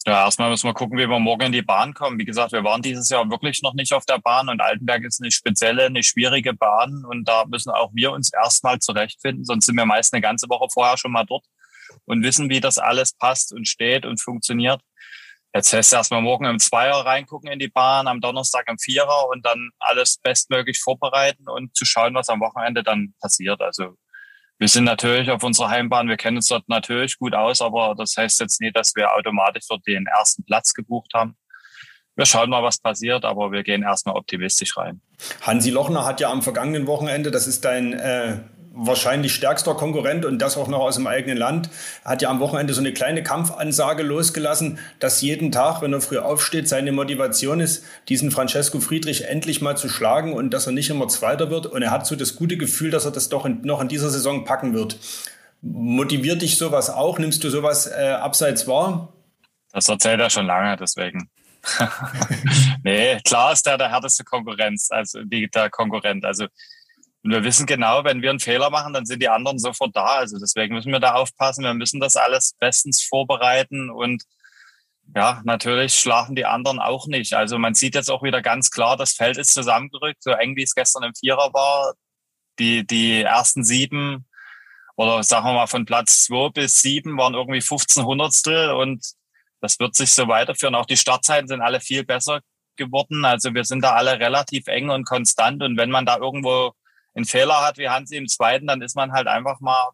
Ja, 0.08 0.24
erstmal 0.24 0.50
müssen 0.50 0.70
wir 0.70 0.74
gucken, 0.74 0.98
wie 0.98 1.10
wir 1.10 1.20
morgen 1.20 1.48
in 1.48 1.52
die 1.52 1.62
Bahn 1.62 1.94
kommen. 1.94 2.18
Wie 2.18 2.24
gesagt, 2.24 2.54
wir 2.54 2.64
waren 2.64 2.82
dieses 2.82 3.10
Jahr 3.10 3.30
wirklich 3.30 3.62
noch 3.62 3.74
nicht 3.74 3.92
auf 3.92 4.06
der 4.06 4.20
Bahn 4.20 4.48
und 4.48 4.62
Altenberg 4.62 5.04
ist 5.04 5.22
eine 5.22 5.32
spezielle, 5.32 5.84
eine 5.84 6.02
schwierige 6.02 6.54
Bahn 6.54 7.04
und 7.04 7.28
da 7.28 7.44
müssen 7.46 7.72
auch 7.72 7.92
wir 7.94 8.14
uns 8.14 8.32
erstmal 8.32 8.80
zurechtfinden, 8.80 9.44
sonst 9.44 9.66
sind 9.66 9.76
wir 9.76 9.86
meist 9.86 10.14
eine 10.14 10.22
ganze 10.22 10.48
Woche 10.48 10.68
vorher 10.74 10.96
schon 10.98 11.12
mal 11.12 11.26
dort 11.26 11.44
und 12.06 12.24
wissen, 12.24 12.50
wie 12.50 12.62
das 12.62 12.78
alles 12.78 13.18
passt 13.18 13.52
und 13.52 13.68
steht 13.68 14.06
und 14.06 14.22
funktioniert. 14.22 14.80
Jetzt 15.54 15.74
heißt 15.74 15.92
es 15.92 15.98
erstmal 15.98 16.22
morgen 16.22 16.46
im 16.46 16.60
Zweier 16.60 17.06
reingucken 17.06 17.52
in 17.52 17.60
die 17.60 17.68
Bahn, 17.68 18.08
am 18.08 18.22
Donnerstag 18.22 18.64
im 18.70 18.80
Vierer 18.80 19.28
und 19.28 19.46
dann 19.46 19.72
alles 19.78 20.20
bestmöglich 20.24 20.80
vorbereiten 20.80 21.50
und 21.50 21.76
zu 21.76 21.84
schauen, 21.84 22.16
was 22.16 22.30
am 22.30 22.40
Wochenende 22.40 22.82
dann 22.82 23.14
passiert. 23.20 23.60
Also 23.60 23.98
wir 24.60 24.68
sind 24.68 24.86
natürlich 24.86 25.30
auf 25.30 25.44
unserer 25.44 25.70
Heimbahn, 25.70 26.10
wir 26.10 26.18
kennen 26.18 26.38
uns 26.38 26.48
dort 26.48 26.68
natürlich 26.68 27.18
gut 27.20 27.36
aus, 27.36 27.62
aber 27.62 27.94
das 27.96 28.16
heißt 28.18 28.40
jetzt 28.40 28.60
nicht, 28.60 28.76
dass 28.76 28.96
wir 28.96 29.14
automatisch 29.14 29.66
dort 29.70 29.86
den 29.86 30.06
ersten 30.08 30.44
Platz 30.44 30.74
gebucht 30.74 31.12
haben. 31.14 31.38
Wir 32.16 32.26
schauen 32.26 32.50
mal, 32.50 32.64
was 32.64 32.80
passiert, 32.80 33.26
aber 33.26 33.52
wir 33.52 33.62
gehen 33.62 33.84
erstmal 33.84 34.16
optimistisch 34.16 34.76
rein. 34.76 35.02
Hansi 35.42 35.70
Lochner 35.70 36.06
hat 36.06 36.20
ja 36.20 36.32
am 36.32 36.42
vergangenen 36.42 36.88
Wochenende, 36.88 37.30
das 37.30 37.46
ist 37.46 37.64
dein 37.64 37.94
äh, 37.94 38.40
wahrscheinlich 38.78 39.34
stärkster 39.34 39.74
Konkurrent 39.74 40.24
und 40.24 40.40
das 40.40 40.56
auch 40.56 40.68
noch 40.68 40.80
aus 40.80 40.96
dem 40.96 41.08
eigenen 41.08 41.38
Land, 41.38 41.70
hat 42.06 42.22
ja 42.22 42.30
am 42.30 42.40
Wochenende 42.40 42.74
so 42.74 42.82
eine 42.82 42.94
kleine 42.94 43.24
Kampfansage 43.24 44.04
losgelassen, 44.04 44.80
dass 45.00 45.22
jeden 45.22 45.52
Tag, 45.52 45.82
wenn 45.82 45.94
er 45.94 46.02
früh 46.02 46.20
aufsteht, 46.20 46.70
seine 46.70 46.92
Motivation 46.92 47.60
ist, 47.60 47.84
diesen 48.08 48.32
Francesco 48.32 48.80
Friedrich 48.80 49.26
endlich 49.26 49.62
mal 49.62 49.76
zu 49.76 49.90
schlagen 49.90 50.34
und 50.34 50.52
dass 50.52 50.68
er 50.68 50.74
nicht 50.74 50.90
immer 50.90 51.08
Zweiter 51.08 51.50
wird. 51.50 51.66
Und 51.66 51.82
er 51.82 51.92
hat 51.92 52.06
so 52.06 52.16
das 52.16 52.36
gute 52.36 52.58
Gefühl, 52.58 52.92
dass 52.92 53.06
er 53.06 53.12
das 53.12 53.30
doch 53.30 53.46
in, 53.46 53.62
noch 53.64 53.82
in 53.82 53.88
dieser 53.88 54.10
Saison 54.10 54.46
packen 54.46 54.74
wird. 54.74 54.98
Motiviert 55.62 56.42
dich 56.42 56.58
sowas 56.58 56.90
auch? 56.90 57.18
Nimmst 57.18 57.44
du 57.44 57.50
sowas 57.50 57.88
äh, 57.88 58.10
abseits 58.10 58.68
wahr? 58.68 59.14
Das 59.74 59.90
erzählt 59.90 60.20
er 60.20 60.30
schon 60.30 60.46
lange, 60.46 60.78
deswegen. 60.78 61.30
nee, 62.84 63.20
klar 63.26 63.54
ist 63.54 63.66
der 63.66 63.78
der 63.78 63.90
härteste 63.90 64.24
Konkurrenz, 64.24 64.90
also 64.92 65.20
der 65.24 65.70
Konkurrent. 65.70 66.24
Also 66.24 66.46
und 67.28 67.34
wir 67.34 67.44
wissen 67.44 67.66
genau, 67.66 68.06
wenn 68.06 68.22
wir 68.22 68.30
einen 68.30 68.40
Fehler 68.40 68.70
machen, 68.70 68.94
dann 68.94 69.06
sind 69.06 69.22
die 69.22 69.28
anderen 69.28 69.60
sofort 69.60 69.94
da. 69.94 70.06
Also 70.06 70.40
deswegen 70.40 70.74
müssen 70.74 70.94
wir 70.94 71.02
da 71.02 71.16
aufpassen. 71.16 71.66
Wir 71.66 71.74
müssen 71.74 72.00
das 72.00 72.16
alles 72.16 72.54
bestens 72.58 73.04
vorbereiten 73.04 73.90
und 73.90 74.24
ja, 75.14 75.42
natürlich 75.44 75.94
schlafen 75.96 76.38
die 76.38 76.46
anderen 76.46 76.80
auch 76.80 77.06
nicht. 77.06 77.34
Also 77.34 77.58
man 77.58 77.74
sieht 77.74 77.96
jetzt 77.96 78.10
auch 78.10 78.24
wieder 78.24 78.42
ganz 78.42 78.72
klar, 78.72 78.96
das 78.96 79.12
Feld 79.12 79.38
ist 79.38 79.54
zusammengerückt, 79.54 80.24
so 80.24 80.32
eng 80.32 80.56
wie 80.56 80.64
es 80.64 80.74
gestern 80.74 81.04
im 81.04 81.14
Vierer 81.16 81.54
war. 81.54 81.96
Die, 82.60 82.88
die 82.88 83.24
ersten 83.24 83.66
sieben 83.66 84.26
oder 84.96 85.22
sagen 85.22 85.48
wir 85.48 85.54
mal 85.54 85.68
von 85.68 85.84
Platz 85.84 86.24
zwei 86.24 86.48
bis 86.48 86.82
sieben 86.82 87.18
waren 87.18 87.34
irgendwie 87.34 87.60
15 87.60 88.06
Hundertstel 88.06 88.72
und 88.72 89.06
das 89.60 89.82
wird 89.82 89.96
sich 89.96 90.14
so 90.14 90.30
weiterführen. 90.30 90.76
Auch 90.76 90.86
die 90.86 90.96
Startzeiten 90.96 91.50
sind 91.50 91.60
alle 91.60 91.82
viel 91.82 92.06
besser 92.06 92.40
geworden. 92.78 93.26
Also 93.26 93.54
wir 93.54 93.66
sind 93.66 93.84
da 93.84 93.96
alle 93.96 94.18
relativ 94.18 94.68
eng 94.68 94.90
und 94.90 95.04
konstant 95.04 95.62
und 95.62 95.76
wenn 95.78 95.92
man 95.92 96.06
da 96.06 96.16
irgendwo 96.16 96.72
einen 97.18 97.26
Fehler 97.26 97.66
hat 97.66 97.78
wie 97.78 97.90
Hansi 97.90 98.16
im 98.16 98.28
zweiten, 98.28 98.68
dann 98.68 98.82
ist 98.82 98.96
man 98.96 99.12
halt 99.12 99.28
einfach 99.28 99.60
mal 99.60 99.90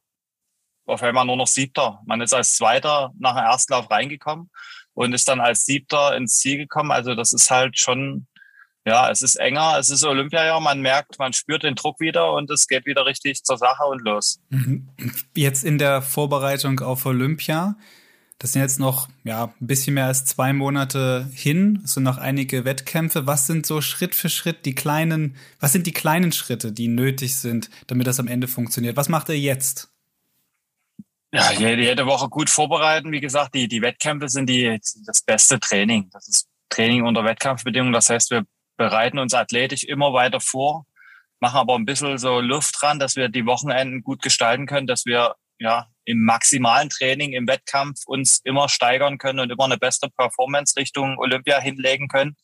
auf 0.85 1.01
einmal 1.01 1.25
nur 1.25 1.37
noch 1.37 1.47
Siebter. 1.47 2.01
Man 2.05 2.21
ist 2.21 2.33
als 2.33 2.55
Zweiter 2.55 3.11
nach 3.17 3.35
dem 3.35 3.45
Erstlauf 3.45 3.89
reingekommen 3.89 4.51
und 4.93 5.13
ist 5.13 5.27
dann 5.27 5.39
als 5.39 5.65
Siebter 5.65 6.15
ins 6.15 6.39
Ziel 6.39 6.57
gekommen. 6.57 6.91
Also 6.91 7.15
das 7.15 7.31
ist 7.31 7.49
halt 7.49 7.79
schon, 7.79 8.27
ja, 8.85 9.09
es 9.09 9.21
ist 9.21 9.35
enger, 9.35 9.77
es 9.79 9.89
ist 9.89 10.03
Olympiajahr, 10.03 10.59
man 10.59 10.81
merkt, 10.81 11.17
man 11.17 11.31
spürt 11.31 11.63
den 11.63 11.75
Druck 11.75 12.01
wieder 12.01 12.33
und 12.33 12.51
es 12.51 12.67
geht 12.67 12.85
wieder 12.85 13.05
richtig 13.05 13.43
zur 13.43 13.57
Sache 13.57 13.85
und 13.85 14.01
los. 14.01 14.41
Mhm. 14.49 14.89
Jetzt 15.33 15.63
in 15.63 15.77
der 15.77 16.01
Vorbereitung 16.01 16.81
auf 16.81 17.05
Olympia, 17.05 17.77
das 18.43 18.51
sind 18.51 18.61
jetzt 18.61 18.77
noch 18.77 19.07
ja, 19.23 19.45
ein 19.45 19.67
bisschen 19.67 19.93
mehr 19.93 20.07
als 20.07 20.25
zwei 20.25 20.51
Monate 20.51 21.29
hin, 21.33 21.81
es 21.85 21.93
sind 21.93 22.03
noch 22.03 22.17
einige 22.17 22.65
Wettkämpfe. 22.65 23.25
Was 23.25 23.47
sind 23.47 23.65
so 23.65 23.79
Schritt 23.79 24.13
für 24.13 24.27
Schritt 24.27 24.65
die 24.65 24.75
kleinen, 24.75 25.37
was 25.61 25.71
sind 25.71 25.87
die 25.87 25.93
kleinen 25.93 26.33
Schritte, 26.33 26.73
die 26.73 26.89
nötig 26.89 27.37
sind, 27.37 27.69
damit 27.87 28.05
das 28.05 28.19
am 28.19 28.27
Ende 28.27 28.49
funktioniert? 28.49 28.97
Was 28.97 29.07
macht 29.07 29.29
ihr 29.29 29.39
jetzt? 29.39 29.93
Ja, 31.31 31.53
jede, 31.53 32.05
Woche 32.05 32.27
gut 32.27 32.49
vorbereiten. 32.49 33.13
Wie 33.13 33.21
gesagt, 33.21 33.55
die, 33.55 33.69
die 33.69 33.81
Wettkämpfe 33.81 34.27
sind 34.27 34.49
die, 34.49 34.77
das 35.05 35.21
beste 35.21 35.57
Training. 35.61 36.09
Das 36.11 36.27
ist 36.27 36.49
Training 36.67 37.05
unter 37.05 37.23
Wettkampfbedingungen. 37.23 37.93
Das 37.93 38.09
heißt, 38.09 38.29
wir 38.29 38.43
bereiten 38.75 39.19
uns 39.19 39.33
athletisch 39.33 39.85
immer 39.85 40.11
weiter 40.11 40.41
vor, 40.41 40.85
machen 41.39 41.59
aber 41.59 41.75
ein 41.75 41.85
bisschen 41.85 42.17
so 42.17 42.41
Luft 42.41 42.75
dran, 42.81 42.99
dass 42.99 43.15
wir 43.15 43.29
die 43.29 43.45
Wochenenden 43.45 44.03
gut 44.03 44.21
gestalten 44.21 44.65
können, 44.65 44.85
dass 44.85 45.05
wir 45.05 45.33
ja, 45.63 45.87
im 46.03 46.25
maximalen 46.25 46.89
Training, 46.89 47.31
im 47.31 47.47
Wettkampf 47.47 48.01
uns 48.05 48.41
immer 48.43 48.67
steigern 48.67 49.17
können 49.17 49.39
und 49.39 49.49
immer 49.49 49.63
eine 49.63 49.77
beste 49.77 50.09
Performance 50.09 50.75
Richtung 50.75 51.17
Olympia 51.17 51.59
hinlegen 51.59 52.09
können. 52.09 52.35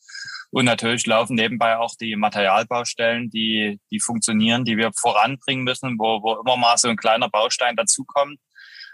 Und 0.50 0.64
natürlich 0.64 1.06
laufen 1.06 1.36
nebenbei 1.36 1.76
auch 1.76 1.94
die 2.00 2.16
Materialbaustellen, 2.16 3.28
die, 3.28 3.78
die 3.90 4.00
funktionieren, 4.00 4.64
die 4.64 4.78
wir 4.78 4.90
voranbringen 4.98 5.64
müssen, 5.64 5.98
wo, 5.98 6.22
wo 6.22 6.40
immer 6.40 6.56
mal 6.56 6.78
so 6.78 6.88
ein 6.88 6.96
kleiner 6.96 7.28
Baustein 7.28 7.76
dazukommt. 7.76 8.40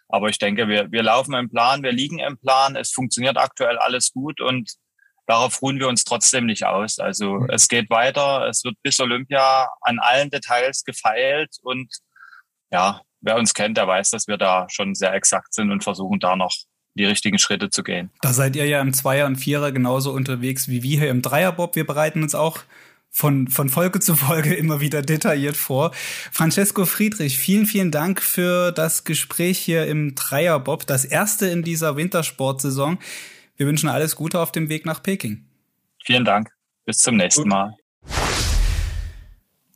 Aber 0.09 0.29
ich 0.29 0.39
denke, 0.39 0.69
wir, 0.69 0.91
wir 0.91 1.05
laufen 1.05 1.35
im 1.35 1.49
Plan, 1.49 1.85
wir 1.85 1.93
liegen 1.93 2.19
im 2.19 2.37
Plan, 2.39 2.75
es 2.75 2.91
funktioniert 2.91 3.39
aktuell 3.39 3.79
alles 3.79 4.13
gut 4.13 4.41
und 4.41 4.73
darauf 5.27 5.63
ruhen 5.63 5.79
wir 5.79 5.89
uns 5.89 6.05
trotzdem 6.05 6.47
nicht 6.47 6.65
aus. 6.65 6.99
Also 6.99 7.35
mhm. 7.35 7.51
es 7.51 7.69
geht 7.69 7.91
weiter, 7.91 8.47
es 8.49 8.65
wird 8.65 8.77
bis 8.83 8.99
Olympia 8.99 9.69
an 9.83 10.01
allen 10.01 10.31
Details 10.31 10.83
gefeilt 10.85 11.57
und 11.63 11.95
ja, 12.71 13.01
wer 13.27 13.37
uns 13.37 13.53
kennt, 13.53 13.77
der 13.77 13.87
weiß, 13.87 14.11
dass 14.11 14.29
wir 14.29 14.39
da 14.39 14.67
schon 14.71 14.95
sehr 14.95 15.13
exakt 15.13 15.53
sind 15.53 15.71
und 15.71 15.85
versuchen 15.85 16.19
da 16.21 16.37
noch 16.37 16.55
die 16.95 17.05
richtigen 17.05 17.39
Schritte 17.39 17.69
zu 17.69 17.83
gehen. 17.83 18.11
Da 18.23 18.33
seid 18.33 18.57
ihr 18.57 18.67
ja 18.67 18.81
im 18.81 18.95
Zweier 18.95 19.27
und 19.27 19.37
Vierer 19.37 19.73
genauso 19.73 20.13
unterwegs 20.13 20.69
wie 20.69 20.83
wir 20.83 21.01
hier 21.01 21.11
im 21.11 21.21
Dreierbob. 21.21 21.77
Wir 21.77 21.87
bereiten 21.87 22.23
uns 22.23 22.35
auch 22.35 22.61
von, 23.11 23.49
von 23.49 23.69
Folge 23.69 24.01
zu 24.01 24.15
Folge 24.17 24.55
immer 24.55 24.81
wieder 24.81 25.03
detailliert 25.03 25.57
vor. 25.57 25.93
Francesco 26.33 26.87
Friedrich, 26.87 27.37
vielen, 27.37 27.67
vielen 27.67 27.91
Dank 27.91 28.23
für 28.23 28.73
das 28.73 29.05
Gespräch 29.05 29.59
hier 29.59 29.87
im 29.87 30.15
Dreierbob, 30.15 30.87
das 30.87 31.05
erste 31.05 31.47
in 31.47 31.63
dieser 31.63 31.97
Wintersportsaison. 31.97 32.99
Wir 33.57 33.67
wünschen 33.67 33.89
alles 33.89 34.17
Gute 34.17 34.41
auf 34.41 34.53
dem 34.53 34.69
Weg 34.69 34.87
nach 34.87 35.03
Peking. 35.03 35.45
Vielen 36.05 36.25
Dank. 36.25 36.51
Bis 36.85 36.99
zum 36.99 37.17
nächsten 37.17 37.49
Mal. 37.49 37.75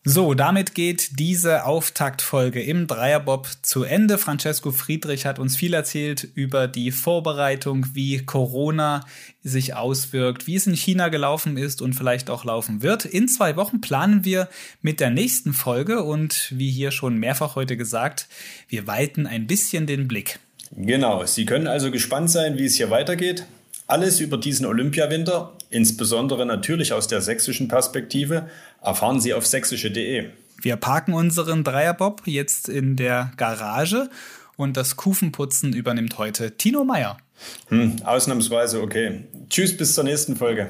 So, 0.02 0.32
damit 0.32 0.74
geht 0.74 1.18
diese 1.18 1.66
Auftaktfolge 1.66 2.62
im 2.62 2.86
Dreierbob 2.86 3.46
zu 3.60 3.82
Ende. 3.82 4.16
Francesco 4.16 4.72
Friedrich 4.72 5.26
hat 5.26 5.38
uns 5.38 5.56
viel 5.56 5.74
erzählt 5.74 6.26
über 6.34 6.68
die 6.68 6.90
Vorbereitung, 6.90 7.84
wie 7.92 8.24
Corona 8.24 9.04
sich 9.42 9.74
auswirkt, 9.74 10.46
wie 10.46 10.56
es 10.56 10.66
in 10.66 10.72
China 10.72 11.08
gelaufen 11.10 11.58
ist 11.58 11.82
und 11.82 11.92
vielleicht 11.92 12.30
auch 12.30 12.46
laufen 12.46 12.80
wird. 12.80 13.04
In 13.04 13.28
zwei 13.28 13.56
Wochen 13.56 13.82
planen 13.82 14.24
wir 14.24 14.48
mit 14.80 15.00
der 15.00 15.10
nächsten 15.10 15.52
Folge 15.52 16.02
und 16.02 16.48
wie 16.50 16.70
hier 16.70 16.92
schon 16.92 17.18
mehrfach 17.18 17.54
heute 17.54 17.76
gesagt, 17.76 18.26
wir 18.68 18.86
weiten 18.86 19.26
ein 19.26 19.46
bisschen 19.46 19.86
den 19.86 20.08
Blick. 20.08 20.38
Genau, 20.74 21.26
Sie 21.26 21.44
können 21.44 21.66
also 21.66 21.90
gespannt 21.90 22.30
sein, 22.30 22.56
wie 22.56 22.64
es 22.64 22.76
hier 22.76 22.88
weitergeht. 22.88 23.44
Alles 23.86 24.20
über 24.20 24.38
diesen 24.38 24.64
Olympiawinter, 24.64 25.52
insbesondere 25.70 26.44
natürlich 26.44 26.92
aus 26.92 27.06
der 27.06 27.20
sächsischen 27.20 27.68
Perspektive, 27.68 28.48
erfahren 28.82 29.20
Sie 29.20 29.34
auf 29.34 29.46
sächsische.de. 29.46 30.30
Wir 30.62 30.76
parken 30.76 31.14
unseren 31.14 31.64
Dreierbob 31.64 32.22
jetzt 32.26 32.68
in 32.68 32.96
der 32.96 33.32
Garage 33.36 34.10
und 34.56 34.76
das 34.76 34.96
Kufenputzen 34.96 35.72
übernimmt 35.72 36.18
heute 36.18 36.56
Tino 36.56 36.84
Meyer. 36.84 37.16
Hm, 37.68 37.96
ausnahmsweise 38.04 38.82
okay. 38.82 39.24
Tschüss, 39.48 39.74
bis 39.74 39.94
zur 39.94 40.04
nächsten 40.04 40.36
Folge. 40.36 40.68